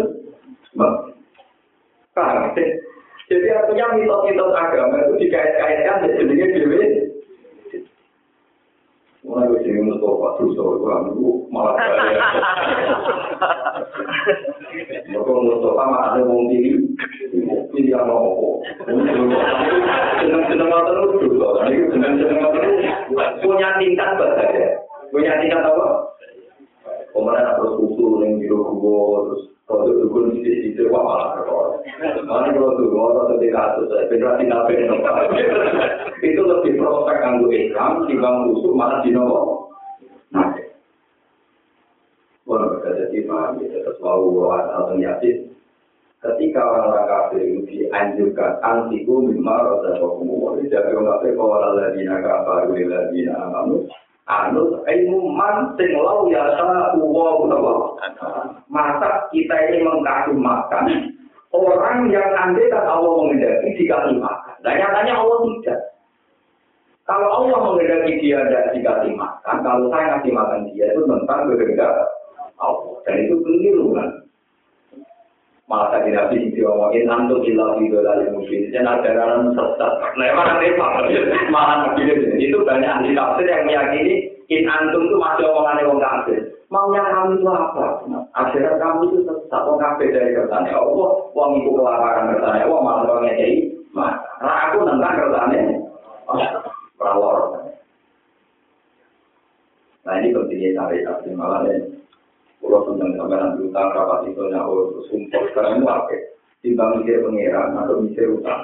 [2.13, 2.53] paham.
[3.27, 6.79] Jadi artinya mitos-mitos agama itu dikait-kaitkan dengan jenisnya dewi.
[9.27, 11.75] Mulai dari sini Mustafa terus orang itu malah
[15.11, 16.79] Mereka Mustafa malah ada wong tinggi,
[17.75, 18.63] pilih yang mau.
[18.87, 21.11] Senang-senang terus,
[21.91, 22.75] senang-senang terus
[23.43, 24.47] punya tingkat bahasa
[25.11, 26.06] punya tingkat apa?
[27.17, 28.93] Kemudian terus usul yang biru kubo,
[29.25, 31.81] terus produk dukun di situ, wah malah keror.
[32.29, 34.85] Mana kalau tuh, mau atau di kasus, federasi nabi
[36.21, 39.73] itu lebih prospek anggo Islam, timbang musuh malah di nomor.
[40.29, 40.53] Nah,
[42.45, 45.51] Bueno, jadi paham terus mau bawa atau yakin.
[46.21, 52.45] Ketika orang-orang kafir itu dianjurkan antiku mimma rasa hukum, jadi orang kafir kalau lagi naga
[52.45, 53.19] baru lagi
[54.27, 56.51] Anu ilmu man sing lau ya
[56.99, 57.95] uwa utawa.
[58.67, 61.15] Masa kita ini mengkasih makan
[61.55, 64.55] orang yang andai kata Allah mengendaki dikasih makan.
[64.61, 65.79] Dan nyatanya Allah tidak.
[67.07, 71.95] Kalau Allah mengendaki dia tidak dikasih makan, kalau saya ngasih makan dia itu tentang bergerak
[72.59, 72.93] Allah.
[73.07, 74.09] Dan itu keliru kan.
[75.67, 78.71] Malah tadi nabi sing diomongin antum ilah video lali mungkin.
[78.71, 79.93] Dan ajaran sesat.
[80.15, 81.11] Nah repot.
[81.51, 86.39] Malah begini itu banyak ahli tafsir yang meyakini in antum itu masih omongannya wong kafir.
[86.71, 87.99] Maunya kami itu apa?
[88.39, 91.11] Ajaran kami itu sesat wong kafir dari kertanya Allah.
[91.35, 93.67] Wong itu kelaparan kertanya Allah malah wong ngekei.
[93.91, 95.61] Nah aku nentang kertanya.
[96.95, 97.59] Pralor.
[100.07, 102.06] Nah ini pentingnya cari tapi malah ini.
[102.57, 106.15] Kalau tentang sampai nanti utang rapat itu nyawa terus sumpah sekarang itu apa?
[106.65, 108.61] Timbang mikir pengiran atau mikir utang.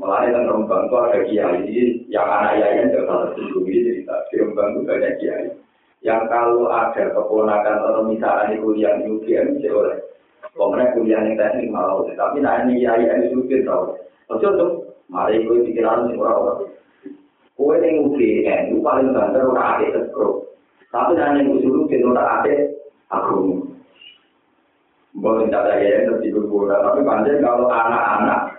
[0.00, 1.76] Malah yang rembang itu ada kiai
[2.08, 4.16] yang anak kiai yang tidak tersinggung ini cerita.
[4.32, 5.46] Di rembang itu banyak kiai.
[6.00, 10.00] Yang kalau ada keponakan atau misalnya kuliah di UGM oleh.
[10.56, 13.94] Pemerintah kuliah yang teknik malah tapi nah ini kiai yang sulit tau.
[14.32, 14.72] Maksudnya tuh,
[15.12, 16.72] mari gue pikiran orang-orang.
[17.54, 20.49] Kue yang UGM paling banter orang ada sekrup.
[20.90, 22.54] Tapi hanya usul kita tak ada
[23.14, 23.62] aku.
[25.22, 26.82] Boleh tak ada yang lebih berbeda.
[26.82, 28.58] Tapi panjang kalau anak-anak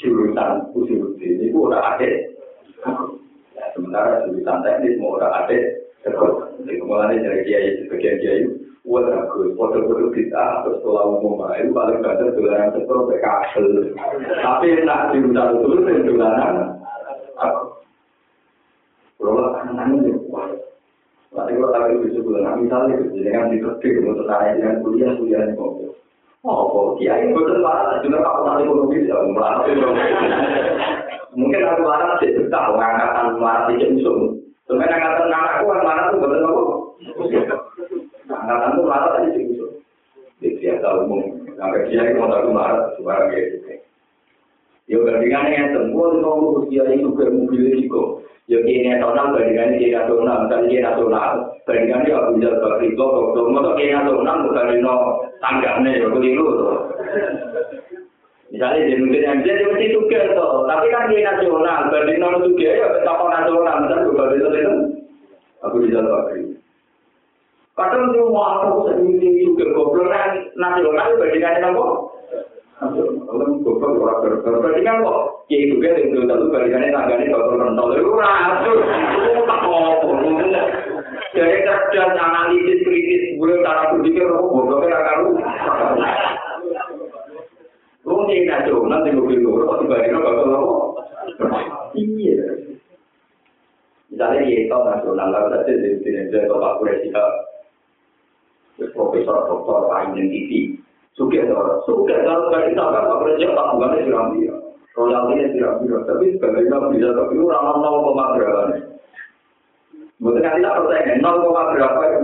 [0.00, 2.10] jurusan usul ini udah ada.
[3.76, 5.58] Sementara jurusan teknis mau udah ada.
[6.02, 8.42] Jadi kemarin dari kiai sebagian kiai,
[8.82, 13.66] wah bagus, foto-foto kita atau sekolah umum itu paling banter dolanan sekolah bekasel.
[14.40, 16.80] Tapi nak jurusan usul itu dolanan.
[19.20, 20.21] Kalau anak-anak
[21.32, 25.16] Nanti kalau tak lagi bisa nah misalnya gitu, dengan di kerja, motor saya dengan kuliah,
[25.16, 25.88] kuliah di mobil.
[26.44, 29.64] Oh, kok dia itu terbalas, juga kalau nanti mau lebih bisa membalas.
[31.32, 34.36] Mungkin aku marah sih, tetap mengangkatan marah di jengsum.
[34.68, 36.64] Sebenarnya mengangkatan anakku, yang marah itu benar aku.
[38.28, 39.70] Angkatan itu marah tadi jengsum.
[40.42, 41.00] Jadi dia tahu,
[41.56, 43.56] sampai dia itu motor aku marah, sebarang gitu.
[44.90, 48.21] Ya, berarti kan yang tempuh, itu mau kuliah itu ke mobil itu kok.
[48.60, 51.30] Kini nasional bandingannya kini nasional, misalnya kini nasional,
[51.64, 54.94] bandingannya Abu Jal Bakri Kok, kalau mau kini nasional bukan Rino
[55.40, 56.74] tanggapnya, ya keliru tuh.
[58.52, 62.68] Misalnya di mungkin yang dia mesti juga tuh, tapi kan kini nasional, banding non juga
[62.68, 64.74] ya tokoh nasional, misalnya bukan itu itu
[65.64, 66.42] Abu Jal Bakri.
[67.72, 70.12] Kadang dia mau aku sendiri juga goblok
[70.60, 71.84] nasional bandingannya apa?
[72.82, 78.12] Kalau goblok orang berbandingan kok kiai juga yang dulu satu balikannya tangganya dokter kental itu
[78.16, 79.80] rasul itu tak apa
[81.36, 81.56] jadi
[81.92, 85.30] cerdas analisis kritis boleh cara berpikir oh gobloknya akan lu
[88.08, 90.76] lu nih nasional nanti mobil gue kok dibandingin dokter apa
[92.00, 92.44] iya.
[94.08, 97.24] Misalnya ya tau nasional lah saja di dia atau pak Kuresika
[98.96, 100.80] profesor doktor lain yang TV
[101.12, 101.44] suka
[101.84, 104.00] suka kalau nggak ditambah pak Kuresika tak bukannya
[104.32, 104.51] dia
[104.96, 108.82] royaltinya tidak bisa, tapi sebenarnya bisa tapi orang nol koma berapa nih?
[110.22, 112.20] Nanti tak percaya nol koma berapa ya?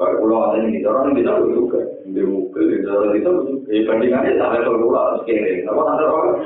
[0.00, 3.30] Kalau pulau ada kita orang kita juga, di mobil di jalan kita,
[3.68, 6.36] ya bandingannya sampai ke pulau harus kiri, apa nanti orang?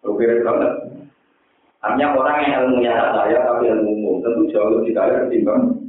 [0.00, 0.72] Kiri banget.
[1.84, 5.85] Hanya orang yang ilmunya saya tapi ilmu umum tentu jauh lebih kaya ketimbang.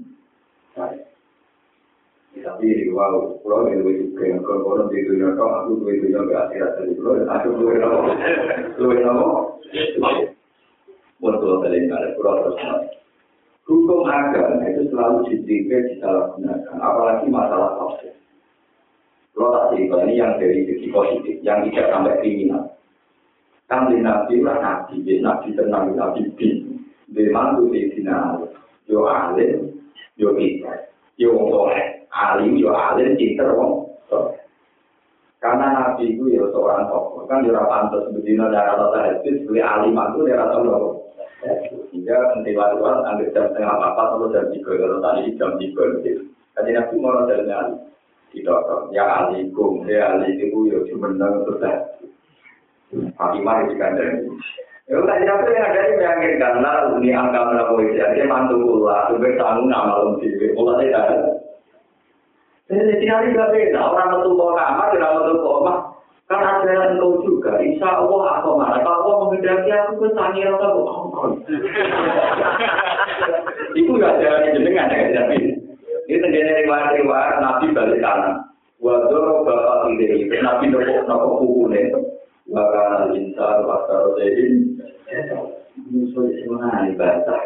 [2.47, 6.79] Tapi wow pulau itu juga yang kalau di dunia kau aku tuh itu yang berakhirat
[6.79, 7.19] dari pulau.
[7.27, 7.99] Aku apa?
[8.79, 9.27] Tuh itu apa?
[11.19, 12.95] Betul kalian ada pulau terus
[13.67, 18.15] hukum agama itu selalu dididik disalahgunakan apalagi masalah tafsir.
[19.36, 22.73] Kalau tak ini yang dari segi positif yang tidak sampai kriminal.
[23.67, 28.07] Kan di nabi lah nabi nabi tenang nabi bin di mantu di sini
[28.88, 29.75] yo alim
[30.15, 30.88] yo kita
[31.19, 33.86] yo soleh alim yo alim pinter wong.
[35.38, 37.30] Karena nabi itu ya seorang tokoh.
[37.30, 42.58] Kan dia pantas bedino darah atau hadis beli alim itu dia rasa loh sehingga nanti
[42.58, 46.23] waktu ambil jam setengah apa atau jam tiga kalau tadi jam tiga gitu
[46.58, 47.77] jadi nabi mau jalan
[48.34, 51.75] tidak ya alikum ya alim itu ya cuma nang sudah
[53.19, 54.32] tapi mari dikandani.
[54.88, 59.19] Ya udah jadi yang ada yang meyakinkan karena ini angka melakukan jadi mantu pula, tuh
[59.19, 61.36] bertanggung nama lebih, pula tidak
[62.67, 65.77] Jadi tinggal gak beda, orang metu kok kamar, orang metu kok omah.
[66.27, 68.84] Kan ada engkau juga, insya Allah aku mana.
[68.84, 71.39] Kalau Allah menghendaki aku ke sangi rasa kongkong.
[73.80, 75.56] Itu gak ada jenengan ya, tapi
[76.12, 78.43] ini terjadi riwayat-riwayat Nabi balik kanan.
[78.84, 81.71] Waduh, bapak ini, Nabi nopo nopo.
[82.47, 84.43] Bahkan insan, wakar jadi,
[85.88, 87.39] musuh semuanya ibadah.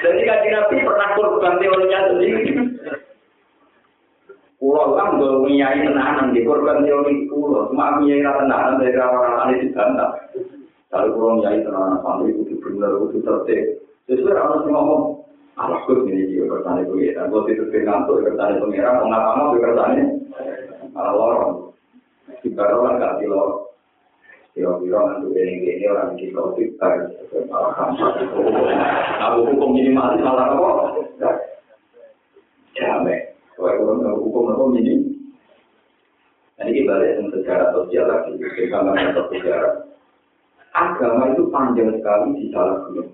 [0.00, 2.56] Jadi kan Nabi pernah korban teorinya sendiri.
[4.60, 9.48] Pulau kan gue ngiyai tenanan di korban teori pulau, cuma aku ngiyai tenanan dari orang-orang
[9.56, 10.10] ini dibantah.
[10.92, 13.64] Kalau pulau ngiyai tenanan sampai itu benar itu tertib.
[14.04, 15.02] Sesuai orang ngomong,
[15.60, 17.28] Aku ini juga kertane pengiran.
[17.28, 20.02] Kalau itu ngantuk kertane pengiran, mau ngapa mau kertane
[20.96, 21.52] malah lorong.
[22.40, 23.68] Jika orang gak di lorong,
[24.56, 27.12] kira-kira ngantuk ini ini orang di covid kan
[27.52, 28.40] malah kampak itu.
[29.20, 30.70] Aku hukum minimalis malah apa?
[32.72, 33.29] Jamai.
[33.60, 34.94] Kalau aku hukum apa ini?
[36.60, 39.74] Ini kita lihat sejarah sosial lagi, kita nggak sejarah.
[40.76, 43.10] Agama itu panjang sekali di salah gunung.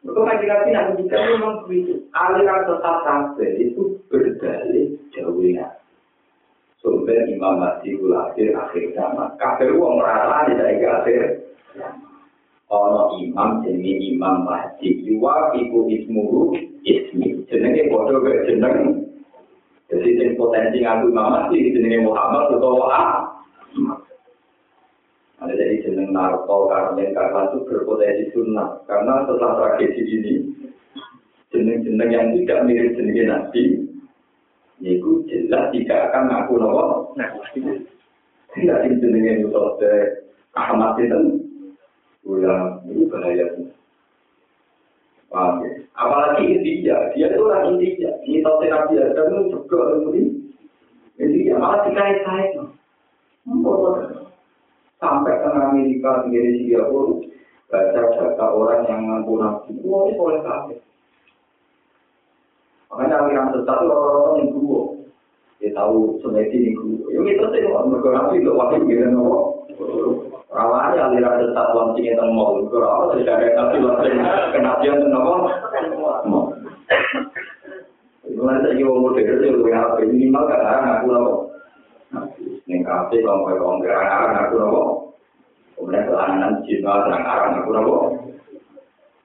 [0.00, 2.00] Untuk kaji nabi nabi kita memang begitu.
[2.16, 5.68] Aliran sesat sampai itu berdalih jauhnya.
[6.80, 9.36] Sumber Imam Mahdi akhir akhir zaman.
[9.36, 11.20] Kafir uang merata di dari akhir.
[12.72, 15.04] Ono imam jenis Imam Mahdi.
[15.04, 17.44] Iwa iku ismuru ismi.
[17.52, 19.09] Jenenge bodoh jeneng.
[19.90, 23.98] Jadi yang potensi ngaku Imam Mahdi jenenge Muhammad atau Ahmad.
[25.40, 28.76] Ada jadi jeneng Narto, Karmen, karena itu berpotensi sunnah.
[28.84, 30.34] Karena setelah tragedi ini,
[31.48, 33.62] jeneng-jeneng yang tidak mirip jeneng Nabi,
[34.84, 36.84] itu jelas tidak akan ngaku nopo.
[38.52, 39.58] Tidak jeneng yang itu
[40.52, 41.18] Ahmad itu,
[42.28, 43.46] ulang itu bahaya.
[45.30, 45.70] Paham ya?
[45.94, 48.10] Apalagi India, dia itu orang India.
[48.26, 49.78] Ini tahu Nabi Adam itu juga
[50.10, 50.22] ini.
[51.22, 51.54] India.
[51.54, 52.58] Malah dikait-kait.
[55.00, 57.30] Sampai ke Amerika sendiri Singapura
[57.70, 60.74] baca data orang yang ngaku nabi wah ini boleh kafe
[62.90, 64.82] makanya aliran sesat itu orang-orang yang gua
[65.62, 69.38] dia tahu semedi ini gua ya itu sih mereka nabi itu wakil gila nopo
[70.50, 74.02] Rawani aliran tetap buang sini tentang mau itu rawa tidak ada tapi buang
[74.50, 75.22] kenapa tentang
[76.26, 76.50] mau?
[78.26, 81.32] Itu nanti lagi mau mudik itu yang lebih harus minimal karena ah, aku nopo.
[82.66, 84.82] Neng kafe kalau mau orang gerak ah, aku nopo.
[85.78, 87.96] Kemudian pelanan cinta dengan arah aku nopo.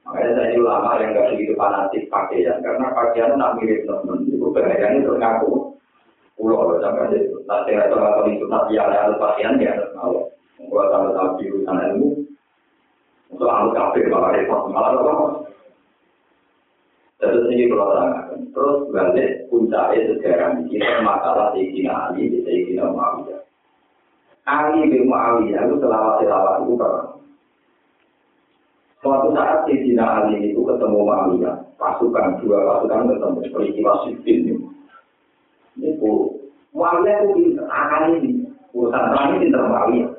[0.06, 4.46] Makanya saya itu lama yang nggak begitu fanatik pakaian karena pakaian nak mirip teman itu
[4.54, 5.74] pakaian itu ngaku.
[6.38, 7.18] Pulau loh sampai di
[7.50, 12.08] nasihat atau apa itu tapi ada pakaian dia harus Gua tahu tahu di urusan ilmu.
[13.26, 15.14] Untuk alat kafe malah repot malah apa?
[17.20, 18.40] Terus ini kalau tangan.
[18.52, 23.40] Terus balik puncaknya sejarah ini masalah Sayyidina Ali di Sayyidina Muawiyah.
[24.46, 27.06] Ali bin Muawiyah itu selawat-selawat itu pernah.
[29.00, 31.56] Suatu saat Sayyidina Ali itu ketemu Muawiyah.
[31.76, 33.38] Pasukan, dua pasukan ketemu.
[33.52, 34.66] Peristiwa Sifin ini.
[35.76, 36.36] Ini bu.
[36.76, 37.66] Muawiyah itu pinter.
[37.68, 38.44] Akan ini.
[38.76, 40.10] Urusan perang ini Muawiyah.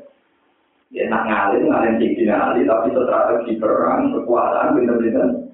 [0.88, 2.64] Dia nak ngalim, ngalim Sayyidina Ali.
[2.64, 5.48] Tapi strategi perang, kekuasaan, pinter-pinter.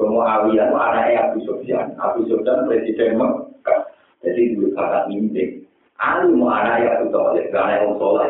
[0.00, 1.92] Muawiyah itu anaknya Abu Sufyan.
[2.00, 3.80] Abu Sufyan presiden Mekah.
[4.24, 5.60] Jadi dulu kakak mimpi.
[6.00, 7.52] Ali mau anaknya Abu Talib.
[7.52, 8.28] Gak ada yang soleh.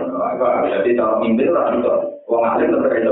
[0.66, 1.94] Jadi kalau mimpi itu orang itu.
[2.26, 3.10] Wong alim tetap itu.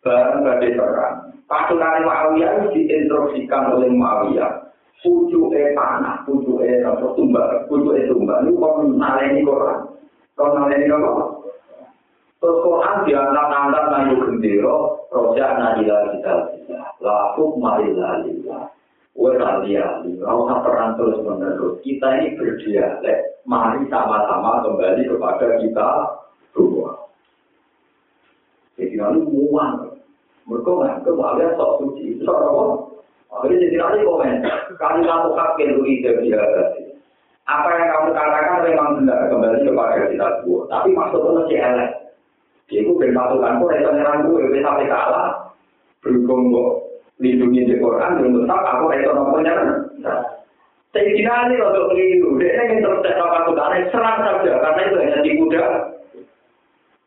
[0.00, 1.14] Barang badai perang.
[1.48, 4.52] Pasukan Muawiyah itu diinstruksikan oleh Muawiyah.
[4.98, 8.42] Pucuknya panah, pucuknya tumbal, pucuknya tumbal.
[8.42, 9.46] Ini kok naleni
[10.38, 10.46] Quran.
[10.46, 11.24] Kok naleni apa?
[12.38, 14.76] Terus Quran diangkat-angkat nayu gendera,
[15.10, 16.34] rojak najila kita
[17.02, 18.70] laku marilah lillah.
[19.18, 21.82] Weralia, rasa perang terus menerus.
[21.82, 25.88] Kita ini berdialek, mari sama-sama kembali kepada kita
[26.54, 26.94] dua.
[28.78, 29.90] Jadi lalu muan,
[30.46, 32.22] mereka menganggap kalian sok suci.
[32.22, 32.64] Sok apa?
[33.34, 34.34] Akhirnya jadi nanti komen,
[34.78, 36.87] kali kamu kakek ide biasa.
[37.48, 40.68] Apa yang kamu katakan memang benar kembali kepada kita dua.
[40.68, 41.90] Tapi maksudnya masih elek.
[42.68, 45.48] Iku ben pasukan kok iso nyerang gue wis sampe kalah.
[46.04, 46.70] Berhubung kok
[47.16, 49.70] lindungi di Quran belum tetap aku iso nopo nyerang.
[50.92, 55.64] Sayyidina Ali untuk keliru, dia ingin terus cekap pasukannya serang saja karena itu hanya kuda.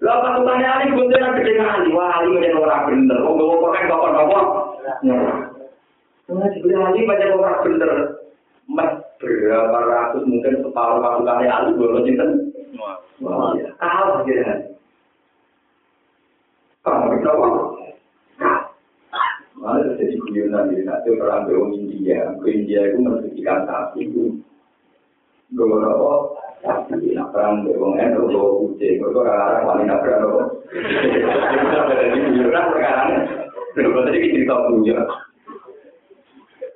[0.01, 4.11] Lah pasukannya Ali bunteran gede kali, wah Ali udah orang bener, oh gue pakai kapan
[4.17, 4.45] kapan.
[5.05, 5.33] Nah,
[6.29, 7.91] sebenarnya Ali banyak orang bener.
[8.69, 8.89] Mas
[9.21, 12.25] berapa ratus mungkin separuh pasukannya Ali belum cinta.
[13.21, 14.41] Wah, kalah gitu
[16.81, 17.47] Kamu kenapa?
[19.61, 24.41] Malah jadi guyonan di nanti perang ke India, ke India itu mensucikan sapi itu.
[25.53, 26.13] Gue apa?
[26.65, 30.41] Sapi, nak perang ke Wong Endo, gue kucing, gue kok orang wanita perang apa?
[31.93, 33.01] Jadi guyonan perkara
[33.77, 34.97] Gue tadi cerita punya.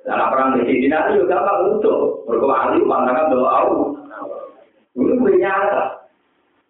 [0.06, 2.22] Nah, perang di sini nanti juga gampang untuk.
[2.30, 3.76] Mereka ahli pandangan doa aku.
[5.02, 5.82] Ini nyata.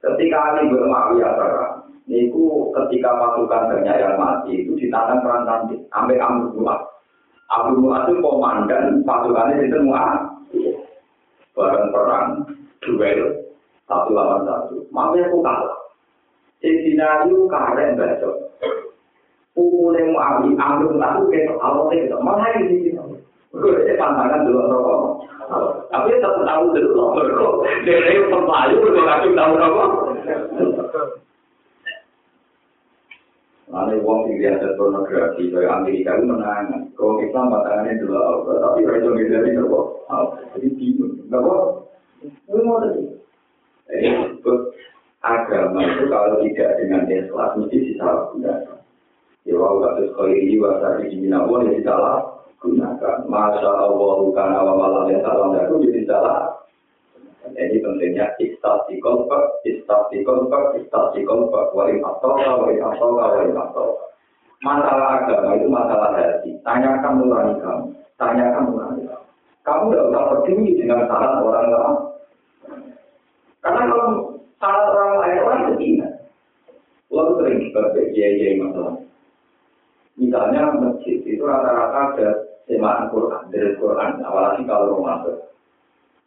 [0.00, 1.74] Ketika ahli bermakwiyah perang,
[2.08, 6.80] niku ketika pasukan banyak yang mati itu ditanam perang nanti sampai Abu Mu'ad.
[7.52, 10.20] Abu Mu'ad itu komandan pasukannya itu Mu'ad.
[11.52, 12.26] Bareng perang,
[12.84, 13.20] duel,
[13.84, 14.76] satu lawan satu.
[14.92, 15.76] Makanya aku kalah.
[16.60, 18.30] Sayyidina itu karen baca.
[19.56, 22.92] Pukule mu abi, ambil aku ketok Allah ketok malah di
[23.56, 25.00] Gue pantangan dulu rokok.
[25.88, 27.54] Tapi tetap tahu dulu rokok.
[27.88, 29.90] Dari pemalu gue kasih tahu rokok.
[33.66, 36.86] Lalu uang sing biasa pornografi dari Amerika itu menang.
[36.94, 39.86] Kalau Islam pasangannya dulu Allah, tapi mereka beda di rokok.
[40.54, 41.14] Jadi bingung.
[41.32, 41.62] Rokok,
[42.22, 43.02] itu mau tadi.
[45.26, 48.78] Agama itu kalau tidak dengan ikhlas mesti disalahgunakan.
[49.42, 53.18] Ya wau kasus khairi wa sari jinawon ya disalah gunakan.
[53.28, 56.56] Masya Allah kana wa malam yang salam daru jadi salah.
[57.46, 64.04] Jadi pentingnya istati kolpak, istati kolpak, istati kolpak, wali matoka, wali matoka, wali matoka.
[64.64, 66.50] Masalah agama itu masalah hati.
[66.66, 67.86] Tanyakan nurani kamu,
[68.18, 69.26] tanyakan nurani kamu.
[69.62, 71.94] Kamu tidak usah peduli dengan saran orang lain.
[73.62, 74.10] Karena kalau
[74.58, 76.08] saran orang lain orang betina.
[77.12, 78.94] Lalu sering berbagai masalah.
[80.16, 82.28] Misalnya masjid itu rata-rata ada
[82.64, 85.36] semaan Quran dari Quran, apalagi kalau Ramadan.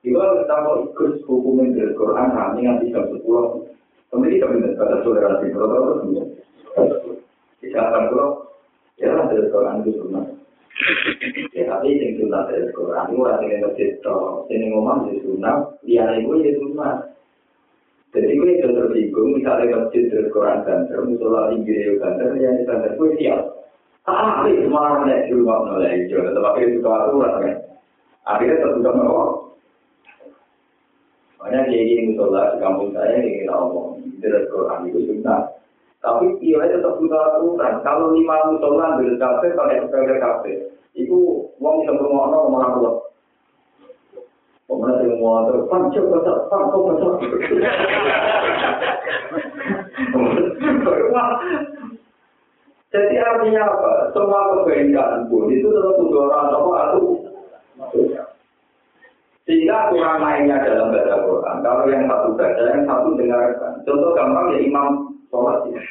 [0.05, 3.65] Itu kalau kita mau ikut hukumin dari Quran, kami nanti jam sepuluh.
[4.09, 6.23] Kemudian kita minta kata toleransi, kalau punya.
[7.59, 8.29] Dikatakan kalau
[8.95, 10.25] ya dari Quran itu sunnah.
[11.51, 15.75] Ya tapi yang sunnah dari Quran itu orang yang masjid toh, ini ngomong di sunnah,
[15.83, 16.95] dia itu ya sunnah.
[18.09, 22.97] Jadi gue itu tersinggung, misalnya masjid dari Quran banter, musola tinggi banter, yang di banter
[22.97, 23.58] gue siap.
[24.09, 27.57] Ah, semua orang di rumah mulai hijau, tetapi itu aturan kan.
[28.25, 29.29] Akhirnya tertutup merokok.
[31.37, 35.41] Makanya dia ingin musola di kampung saya yang kita omong, dari Quran itu sunnah.
[36.01, 37.73] Tapi dia tetap butuh aturan.
[37.85, 40.51] Kalau lima musola dari kafe pakai sepeda kafe,
[40.97, 42.95] itu uang bisa bermono ke mana pun.
[44.69, 47.13] Pemenang yang mau terus pancok besar, pancok besar.
[52.89, 53.91] Jadi artinya apa?
[54.17, 57.01] Semua kebaikan pun itu tetap butuh orang apa atau
[59.49, 61.55] sehingga kurang lainnya dalam baca Quran.
[61.65, 63.81] Kalau yang satu baca, yang satu dengarkan.
[63.81, 65.81] Contoh gampang ya imam sholat ya.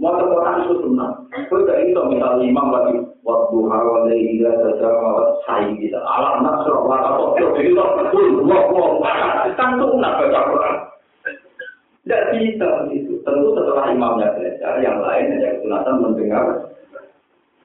[0.00, 1.12] Mau Quran itu sunnah.
[1.52, 6.00] Kau tidak bisa misalnya imam lagi waktu hawa dari saja mawat sayi kita.
[6.00, 8.48] Alam wa atau itu betul.
[8.48, 9.44] Wah wah.
[9.60, 10.74] Kan sunnah baca Quran.
[12.08, 12.68] Tidak bisa.
[13.20, 16.44] Tentu setelah imamnya belajar, yang lain hanya kesunatan mendengar.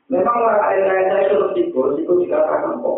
[0.06, 2.98] Memang lain saya itu resiko, resiko dikatakan kok.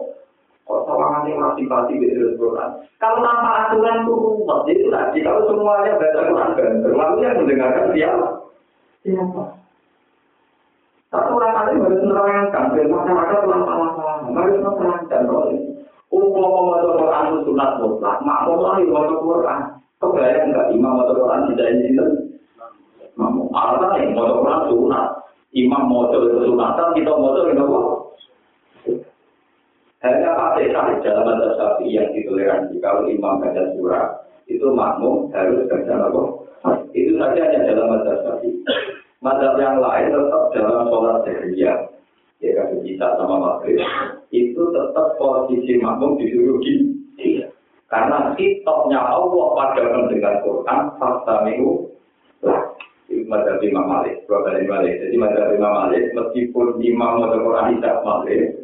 [0.68, 2.70] Kok sama nanti masih pasti di Quran.
[3.00, 5.24] Kalau tanpa aturan itu rumus, itu tadi.
[5.24, 8.28] Kalau semuanya baca Quran banter, lalu yang mendengarkan siapa?
[9.08, 9.44] Siapa?
[11.08, 15.22] Satu orang alim harus menerangkan, biar masyarakat lama-lama harus menerangkan.
[16.12, 19.60] Umum membaca Quran itu sunat mutlak, makmum lah membaca Quran.
[19.98, 21.90] Kebayang enggak imam atau Quran tidak ini
[23.18, 23.24] itu?
[23.26, 25.08] Mamu, alasan yang mau Quran sunat.
[25.58, 27.80] Imam mau coba sunatan, kita mau coba apa?
[30.06, 32.78] Hanya pakai sahih dalam bahasa sapi yang ditoleransi.
[32.78, 34.06] Kalau imam baca surah,
[34.46, 36.22] itu makmum harus baca apa?
[36.94, 38.62] Itu saja hanya dalam bahasa sapi.
[39.26, 41.80] Mazhab yang lain tetap dalam sholat seharian.
[42.38, 43.82] Ya kan kita sama maghrib.
[44.30, 47.02] Itu tetap posisi makmum disuruh di
[47.88, 51.88] Karena kitobnya Allah pada mendengar Quran, fakta minggu
[52.46, 52.77] lah.
[53.28, 55.04] Itu mazhab Imam Malik, dua kali Malik.
[55.04, 58.56] Jadi mazhab Imam Malik, meskipun imam mau Quran tidak Malik,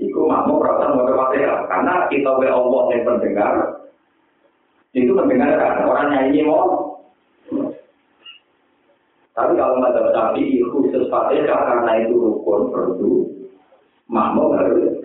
[0.00, 1.68] itu makmum perasaan mau Fatihah.
[1.68, 3.52] Karena kitobnya Allah yang mendengar,
[4.96, 5.84] itu mendengarkan.
[5.84, 6.96] Orang nyanyi mau.
[9.36, 13.28] Tapi kalau mazhab Syafi'i khusus Fatihah karena itu rukun perlu
[14.08, 15.04] makmum harus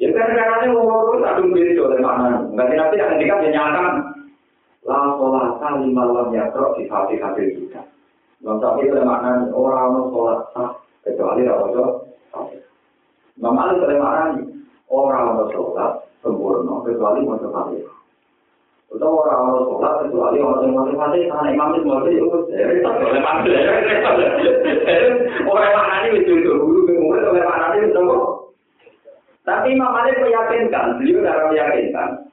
[0.00, 2.48] Ya kan karena mau terus aduh diri oleh mana?
[2.48, 4.13] Nanti nanti yang kita dinyatakan
[4.84, 7.80] la solata lima lam yakro di hati hati kita.
[8.44, 11.86] Nah, tapi itu makna orang no solata kecuali ada itu.
[13.40, 14.36] Memang itu ada
[14.92, 17.80] orang no solata sempurna kecuali mau hati.
[18.92, 22.38] Itu orang no solata kecuali orang yang hati hati karena imam itu mau itu.
[25.48, 28.04] Orang makna ini itu itu guru bingung itu orang makna ini itu.
[29.44, 32.23] Tapi Imam Malik meyakinkan, beliau dalam meyakinkan.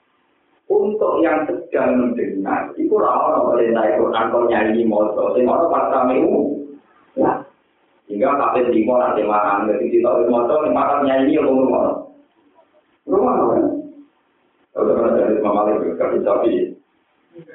[0.72, 6.36] Untuk yang sedang mendengar, itu orang perintah Quran kalau nyanyi motor, sing orang pas minggu,
[7.19, 7.43] ya.
[8.07, 11.95] Hingga kafir lima nanti makan, jadi kita harus motor, makan nyanyi yang ngomong motor.
[13.07, 13.63] Rumah kan?
[14.72, 16.51] Kalau pernah dari Imam Malik, kafir sapi.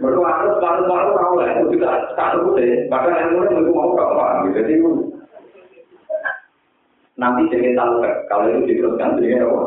[0.01, 2.89] Berdua harus baru-baru tahu lah, itu juga satu deh.
[2.89, 4.73] Bahkan yang mulai itu mau kapan, jadi
[7.17, 9.61] nanti jadi talqek kalau itu diteruskan jadi apa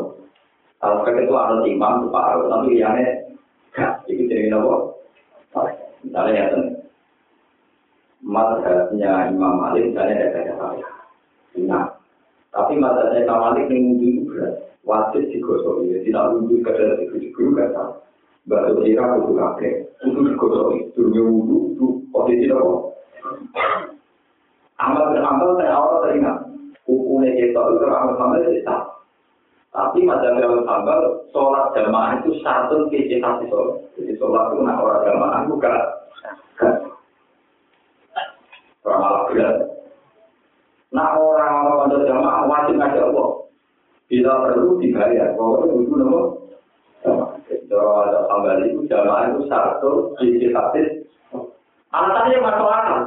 [0.79, 2.95] talqek itu harus imam separuh tapi yang
[4.39, 4.75] jadi apa
[5.99, 6.47] misalnya ya
[8.23, 10.67] madhabnya Imam Malik misalnya ada kata
[11.59, 11.91] Nah,
[12.55, 14.53] tapi madhabnya Imam Malik wudhu itu berat.
[14.87, 17.99] Wajib digosok ya, tidak wudhu kadang itu diguru kata.
[18.47, 21.85] Baru kira wudhu kakek, wudhu digosok itu, wudhu itu
[22.15, 22.75] posisi apa?
[24.79, 26.37] Amal beramal saya awal teringat.
[26.87, 28.63] Hukumnya kita itu amal amal itu
[29.69, 33.77] Tapi madhab yang sambal, sholat jamaah itu satu kecitasi sholat.
[33.93, 35.73] Jadi sholat itu nak orang jamaah bukan.
[38.81, 39.55] Orang malah berat.
[40.89, 43.29] Nah orang orang jamaah wajib ngajak Allah.
[44.09, 46.21] Bila perlu dibayar, pokoknya itu nama.
[47.69, 51.05] Kalau ada sambal itu jamaah itu satu kecitasi.
[51.93, 52.99] Alasannya masuk akal.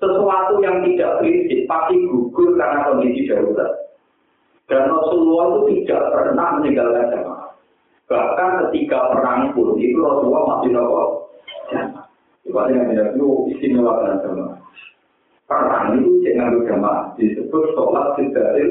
[0.00, 3.72] Sesuatu yang tidak prinsip pasti gugur karena kondisi darurat.
[4.66, 7.50] Dan Rasulullah itu tidak pernah meninggalkan jamaah.
[8.10, 11.02] Bahkan ketika perang pun itu Rasulullah masih nopo
[11.70, 12.06] jamaah.
[12.46, 14.58] Coba yang tidak itu istimewa dengan jamaah.
[15.46, 18.64] Perang itu jangan jamaah disebut sholat dari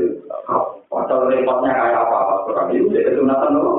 [0.86, 3.76] Padahal repotnya kayak apa perang itu jadi kesunatan nopo.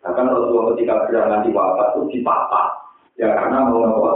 [0.00, 2.62] Bahkan Rasulullah ketika berjalan di wafat itu dipapa.
[3.20, 4.12] Ya karena mau nopo.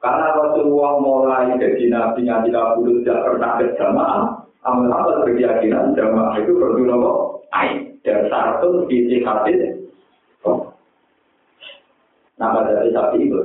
[0.00, 7.10] Karena Rasulullah mulai jadi nabi tidak tidak pernah berjamaah, amal-amal berkeyakinan jamaah itu perlu nopo
[7.56, 9.80] ain dan satu di hadis
[12.40, 13.40] nama dari sapi itu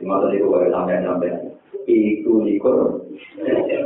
[0.00, 1.32] cuma tadi gue sampai sampai
[1.88, 3.04] itu likur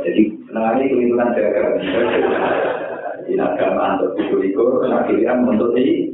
[0.03, 1.63] jadi nah ini kelihatan jaga
[3.23, 6.11] di agama untuk itu likur akhirnya untuk di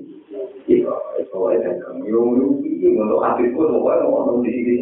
[0.69, 0.85] itu
[1.33, 4.75] soalnya kan yung yung untuk hadisku pokoknya mau di sini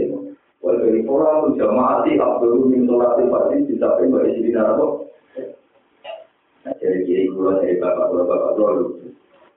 [0.59, 4.59] Wah, dari orang jamaah sih, Abdul min sholat pasti bisa pengen di sini?
[6.77, 8.69] Dari kiri kulo dari bapak kulo bapak kulo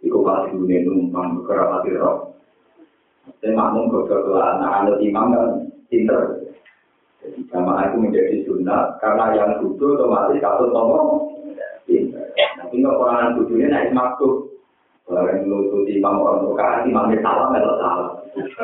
[0.02, 2.16] iku pasti dunia numpang keramat roh.
[3.38, 5.48] Saya makmum beberapa anak-anak imam kan
[5.86, 6.22] pinter.
[7.22, 11.30] Jadi jamaah itu menjadi sunnah karena yang duduk otomatis satu tombol
[11.86, 12.34] pinter.
[12.34, 14.51] Tapi nggak orang duduknya naik maksud
[15.10, 17.62] Barang lu itu di pangkuan buka, di mangkir salam, ya.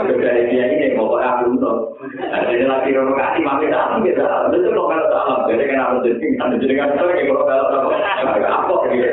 [0.06, 1.98] Dari dia ini, mau aku untuk.
[2.14, 4.14] Dari dia lagi rono kak, di mangkir salam, ya.
[4.54, 5.38] Itu lo kalau salam.
[5.50, 7.90] Jadi kan aku jadi, kan jadi kan, kalau kalau salam.
[8.38, 9.10] Apa, dia.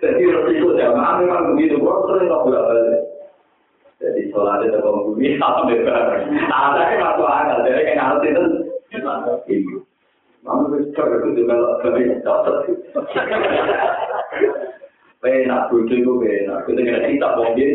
[0.00, 3.00] Jadi resiko jamaah memang begitu, kok sering gak boleh balik.
[4.00, 6.12] Jadi sholatnya tetap bumi, salam ya berapa.
[6.24, 8.24] Tahan aja masuk akal, jadi kan harus
[9.44, 9.79] itu.
[10.40, 12.56] Mama bisa kerja juga lebih cocok.
[15.20, 16.64] Enak bodoh itu enak.
[16.64, 17.70] Kita kena kita mungkin.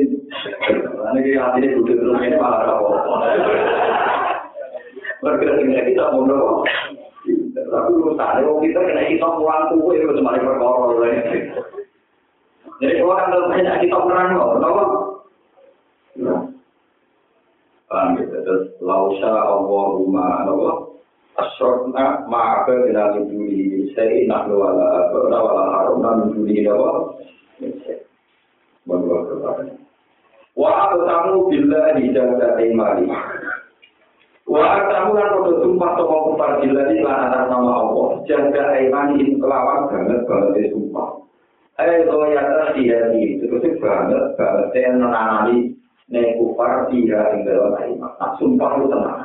[0.66, 3.16] Karena kita hati ini bodoh terus ini malah apa-apa.
[5.22, 6.56] Bergerak dengan kita mau berapa?
[7.56, 11.10] Tapi urusan kalau kita kena kita pulang tuh itu cuma di perkara
[12.82, 14.84] Jadi kalau kan banyak kita perang kok, kenapa?
[17.86, 18.36] Paham gitu.
[18.42, 20.95] Terus lausa Allahumma Allah
[21.36, 27.12] Asyurna ma'aka bila minjuli Saya nak wala Abna wala harumna minjuli Nawa.
[28.88, 29.76] Menurut kepada
[30.56, 33.12] Wa atamu bila dijaga imali
[34.48, 38.10] Wa atamu lan kodo sumpah Toko kupar bila di atas nama Allah.
[38.24, 41.20] Jaga imani kelawan banget banget sumpah.
[41.76, 44.68] Eh lo ya tadi ya di Terus banget banget.
[44.72, 45.58] Yang menanami
[46.08, 48.12] Nek kupar dia tinggal iman.
[48.16, 49.25] Nah sumpah itu tenang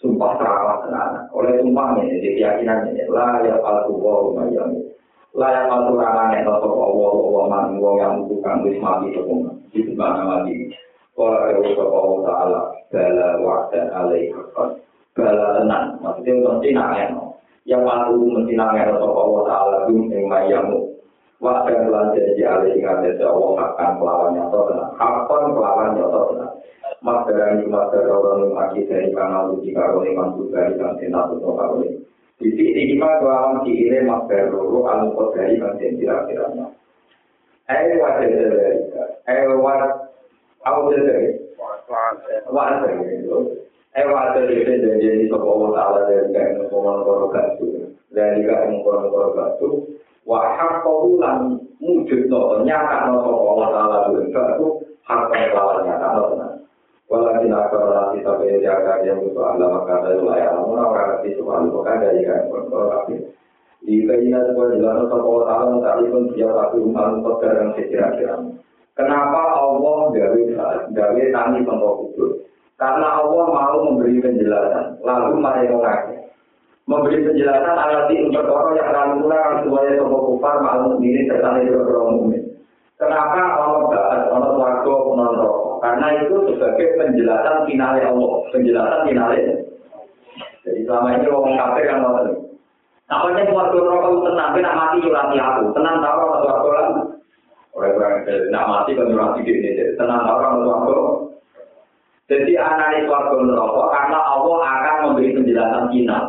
[0.00, 1.24] sumpah terawat tenanan.
[1.32, 4.80] Oleh sumpahnya, jadi keyakinannya, lah ya palsu wa umayyami.
[5.36, 9.52] Lah ya palsu ramane, atau Allah, Allah man, wa yang bukan wis mati hukum.
[9.72, 10.72] Itu mana mati.
[11.16, 12.60] Kalau ada usaha Allah Ta'ala,
[12.92, 14.68] bala wa'dan alaih hakkan.
[15.16, 17.10] Bala tenan, maksudnya mesti nangen.
[17.64, 20.78] Yang palsu mesti nangen, atau Allah Ta'ala, bim yang mayyamu.
[21.40, 24.88] Wa'dan lan jadi alaih hakkan, Allah hakkan melawan nyata tenan.
[25.00, 26.50] Hakkan melawan nyata tenan.
[27.06, 31.38] masyarakat ini masyarakat orang yang mati dari kanal uji karo yang masuk dari kantin atau
[31.38, 31.94] toka oleh
[32.42, 36.74] di sini kita dalam diri masyarakat loro alukot dari kantin tidak tidak mau
[37.70, 38.50] air wajah dari
[39.30, 39.92] air wajah
[40.66, 42.94] air wajah dari wajah air wajah dari
[43.94, 49.28] air wajah dari jenis kekomun ala dari kain kekomun koro gantung dari kain kekomun koro
[49.30, 49.76] gantung
[50.26, 52.26] wajah kau lang mujud
[52.66, 56.55] nyata nopo kekomun ala dari kain kekomun koro gantung
[58.66, 63.06] jaga dia musuh Allah maka ada wilayah namun orang nanti semua bukan dari kan kalau
[63.86, 68.34] di keinginan sebuah jalan atau Taala tadi pun dia satu untuk yang sekira-kira.
[68.98, 70.40] Kenapa Allah gawe
[70.90, 72.32] gawe tani contoh kudus?
[72.80, 76.14] Karena Allah mau memberi penjelasan, lalu mereka mengaku.
[76.86, 82.45] Memberi penjelasan alat untuk orang yang pulang semuanya contoh kufar maklum ini serta itu berumum.
[82.96, 85.52] Kenapa Allah bahas Allah warga non?
[85.84, 89.54] Karena itu sebagai penjelasan finalnya Allah, penjelasan finalnya.
[90.64, 92.26] Jadi selama ini orang kafir ngotot.
[93.06, 96.68] Nah, kalau keluarga rokok itu tenang, nak mati nyurati aku, tenang tahu orang tua aku
[96.74, 96.86] lah.
[97.76, 98.12] Orang-orang
[98.50, 100.94] nak mati kan nyurati gini, tenang tahu orang aku.
[102.26, 106.24] Jadi analis keluarga rokok karena Allah akan memberi penjelasan final.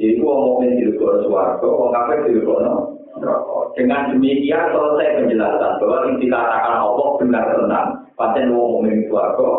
[0.00, 2.64] Jadi orang mukmin di luar suarga, orang kafir di luar.
[3.74, 7.88] Dengan demikian selesai penjelasan bahwa yang dikatakan Allah benar tenang.
[8.18, 9.50] Pasien orang mukmin di suarga,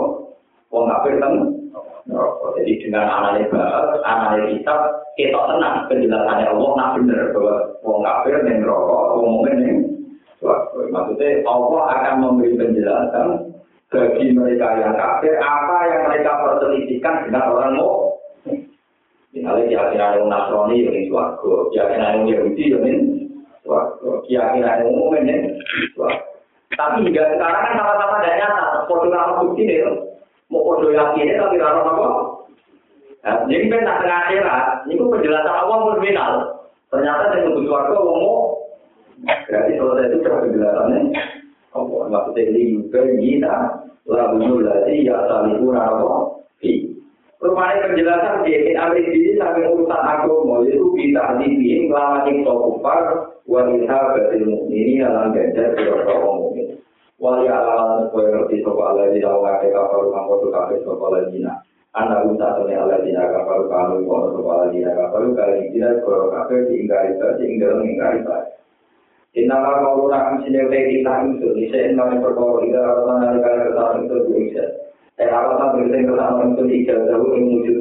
[0.70, 1.34] orang kafir kan.
[2.62, 3.64] Jadi dengan analisa
[4.04, 4.80] analisa kitab
[5.18, 9.80] kita tenang penjelasannya Allah nak benar bahwa wong kafir yang neraka, wong mukmin yang.
[10.92, 13.28] Maksudnya Allah akan memberi penjelasan
[13.92, 18.18] bagi mereka yang kafir apa yang mereka perselisihkan dengan orang mau.
[19.32, 22.84] Misalnya keyakinan yang Nasrani yang suarga, keyakinan yang Yahudi yang
[24.26, 24.92] keyakinan yang
[25.96, 26.32] suarga.
[26.72, 28.66] Tapi hingga sekarang kan sama-sama tidak nyata.
[28.88, 29.84] Foto nama bukti deh.
[30.52, 32.08] mau kodo yakin tapi raro apa?
[33.22, 36.32] Nah, jadi kan nak tengah akhirat, ini penjelasan pun final.
[36.92, 38.60] Ternyata yang untuk suarga mau
[39.22, 41.00] berarti selesai itu sudah penjelasannya.
[41.72, 43.56] Allah maksudnya ini juga kita
[44.10, 46.16] lagu nulati ya saliku apa?
[47.42, 53.31] Rumahnya penjelasan di Ibn Amri ini sampai urusan agama itu kita dibikin kelama yang kufar
[53.50, 56.78] wanita batil mukmini dalam ganjar beberapa mukmin.
[57.22, 61.54] wali ala supaya ngerti sopa ala di dalam ngake kafaru kangkotu kafe sopa ala dina
[61.94, 66.34] anak usaha tuni ala dina kafaru kamu kono sopa ala dina kafaru kali dina koro
[66.34, 68.58] kafe diinggari saja inggal menginggari saja
[69.32, 74.04] Inama kau nak sini utai kita itu, bisa inama perkara ida rasa nari kali kesalahan
[74.04, 74.66] itu bisa.
[75.16, 77.80] Eh rasa berita kesalahan itu ijal jauh yang wujud.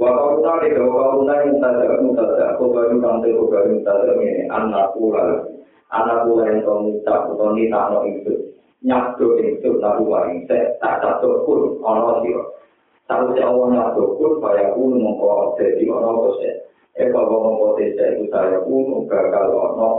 [0.00, 4.10] Wa kau tahu deh, kau kau tahu mutada mutada, kau baru kantor kau baru mutada
[4.16, 5.44] ini anak pulau.
[5.92, 8.32] anak kula yang kau ngucap atau nita no itu.
[8.80, 12.56] Nyabdo itu lalu waring se tak satu pun ono siro
[13.04, 16.48] tahu si awal nyabdo pun kaya pun mongko jadi ono kose
[16.96, 19.90] eh kalau mongko desa itu saya pun gagal di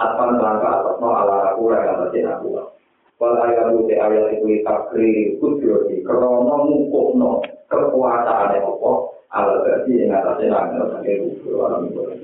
[0.00, 2.71] atas no ala kula yang atas aku
[3.22, 7.38] wal ayat uti ayat itu takri kudroti krono mukukno
[7.70, 12.18] kekuatane opo ala berarti yang ngatasi nangil sakit kudro alam kudro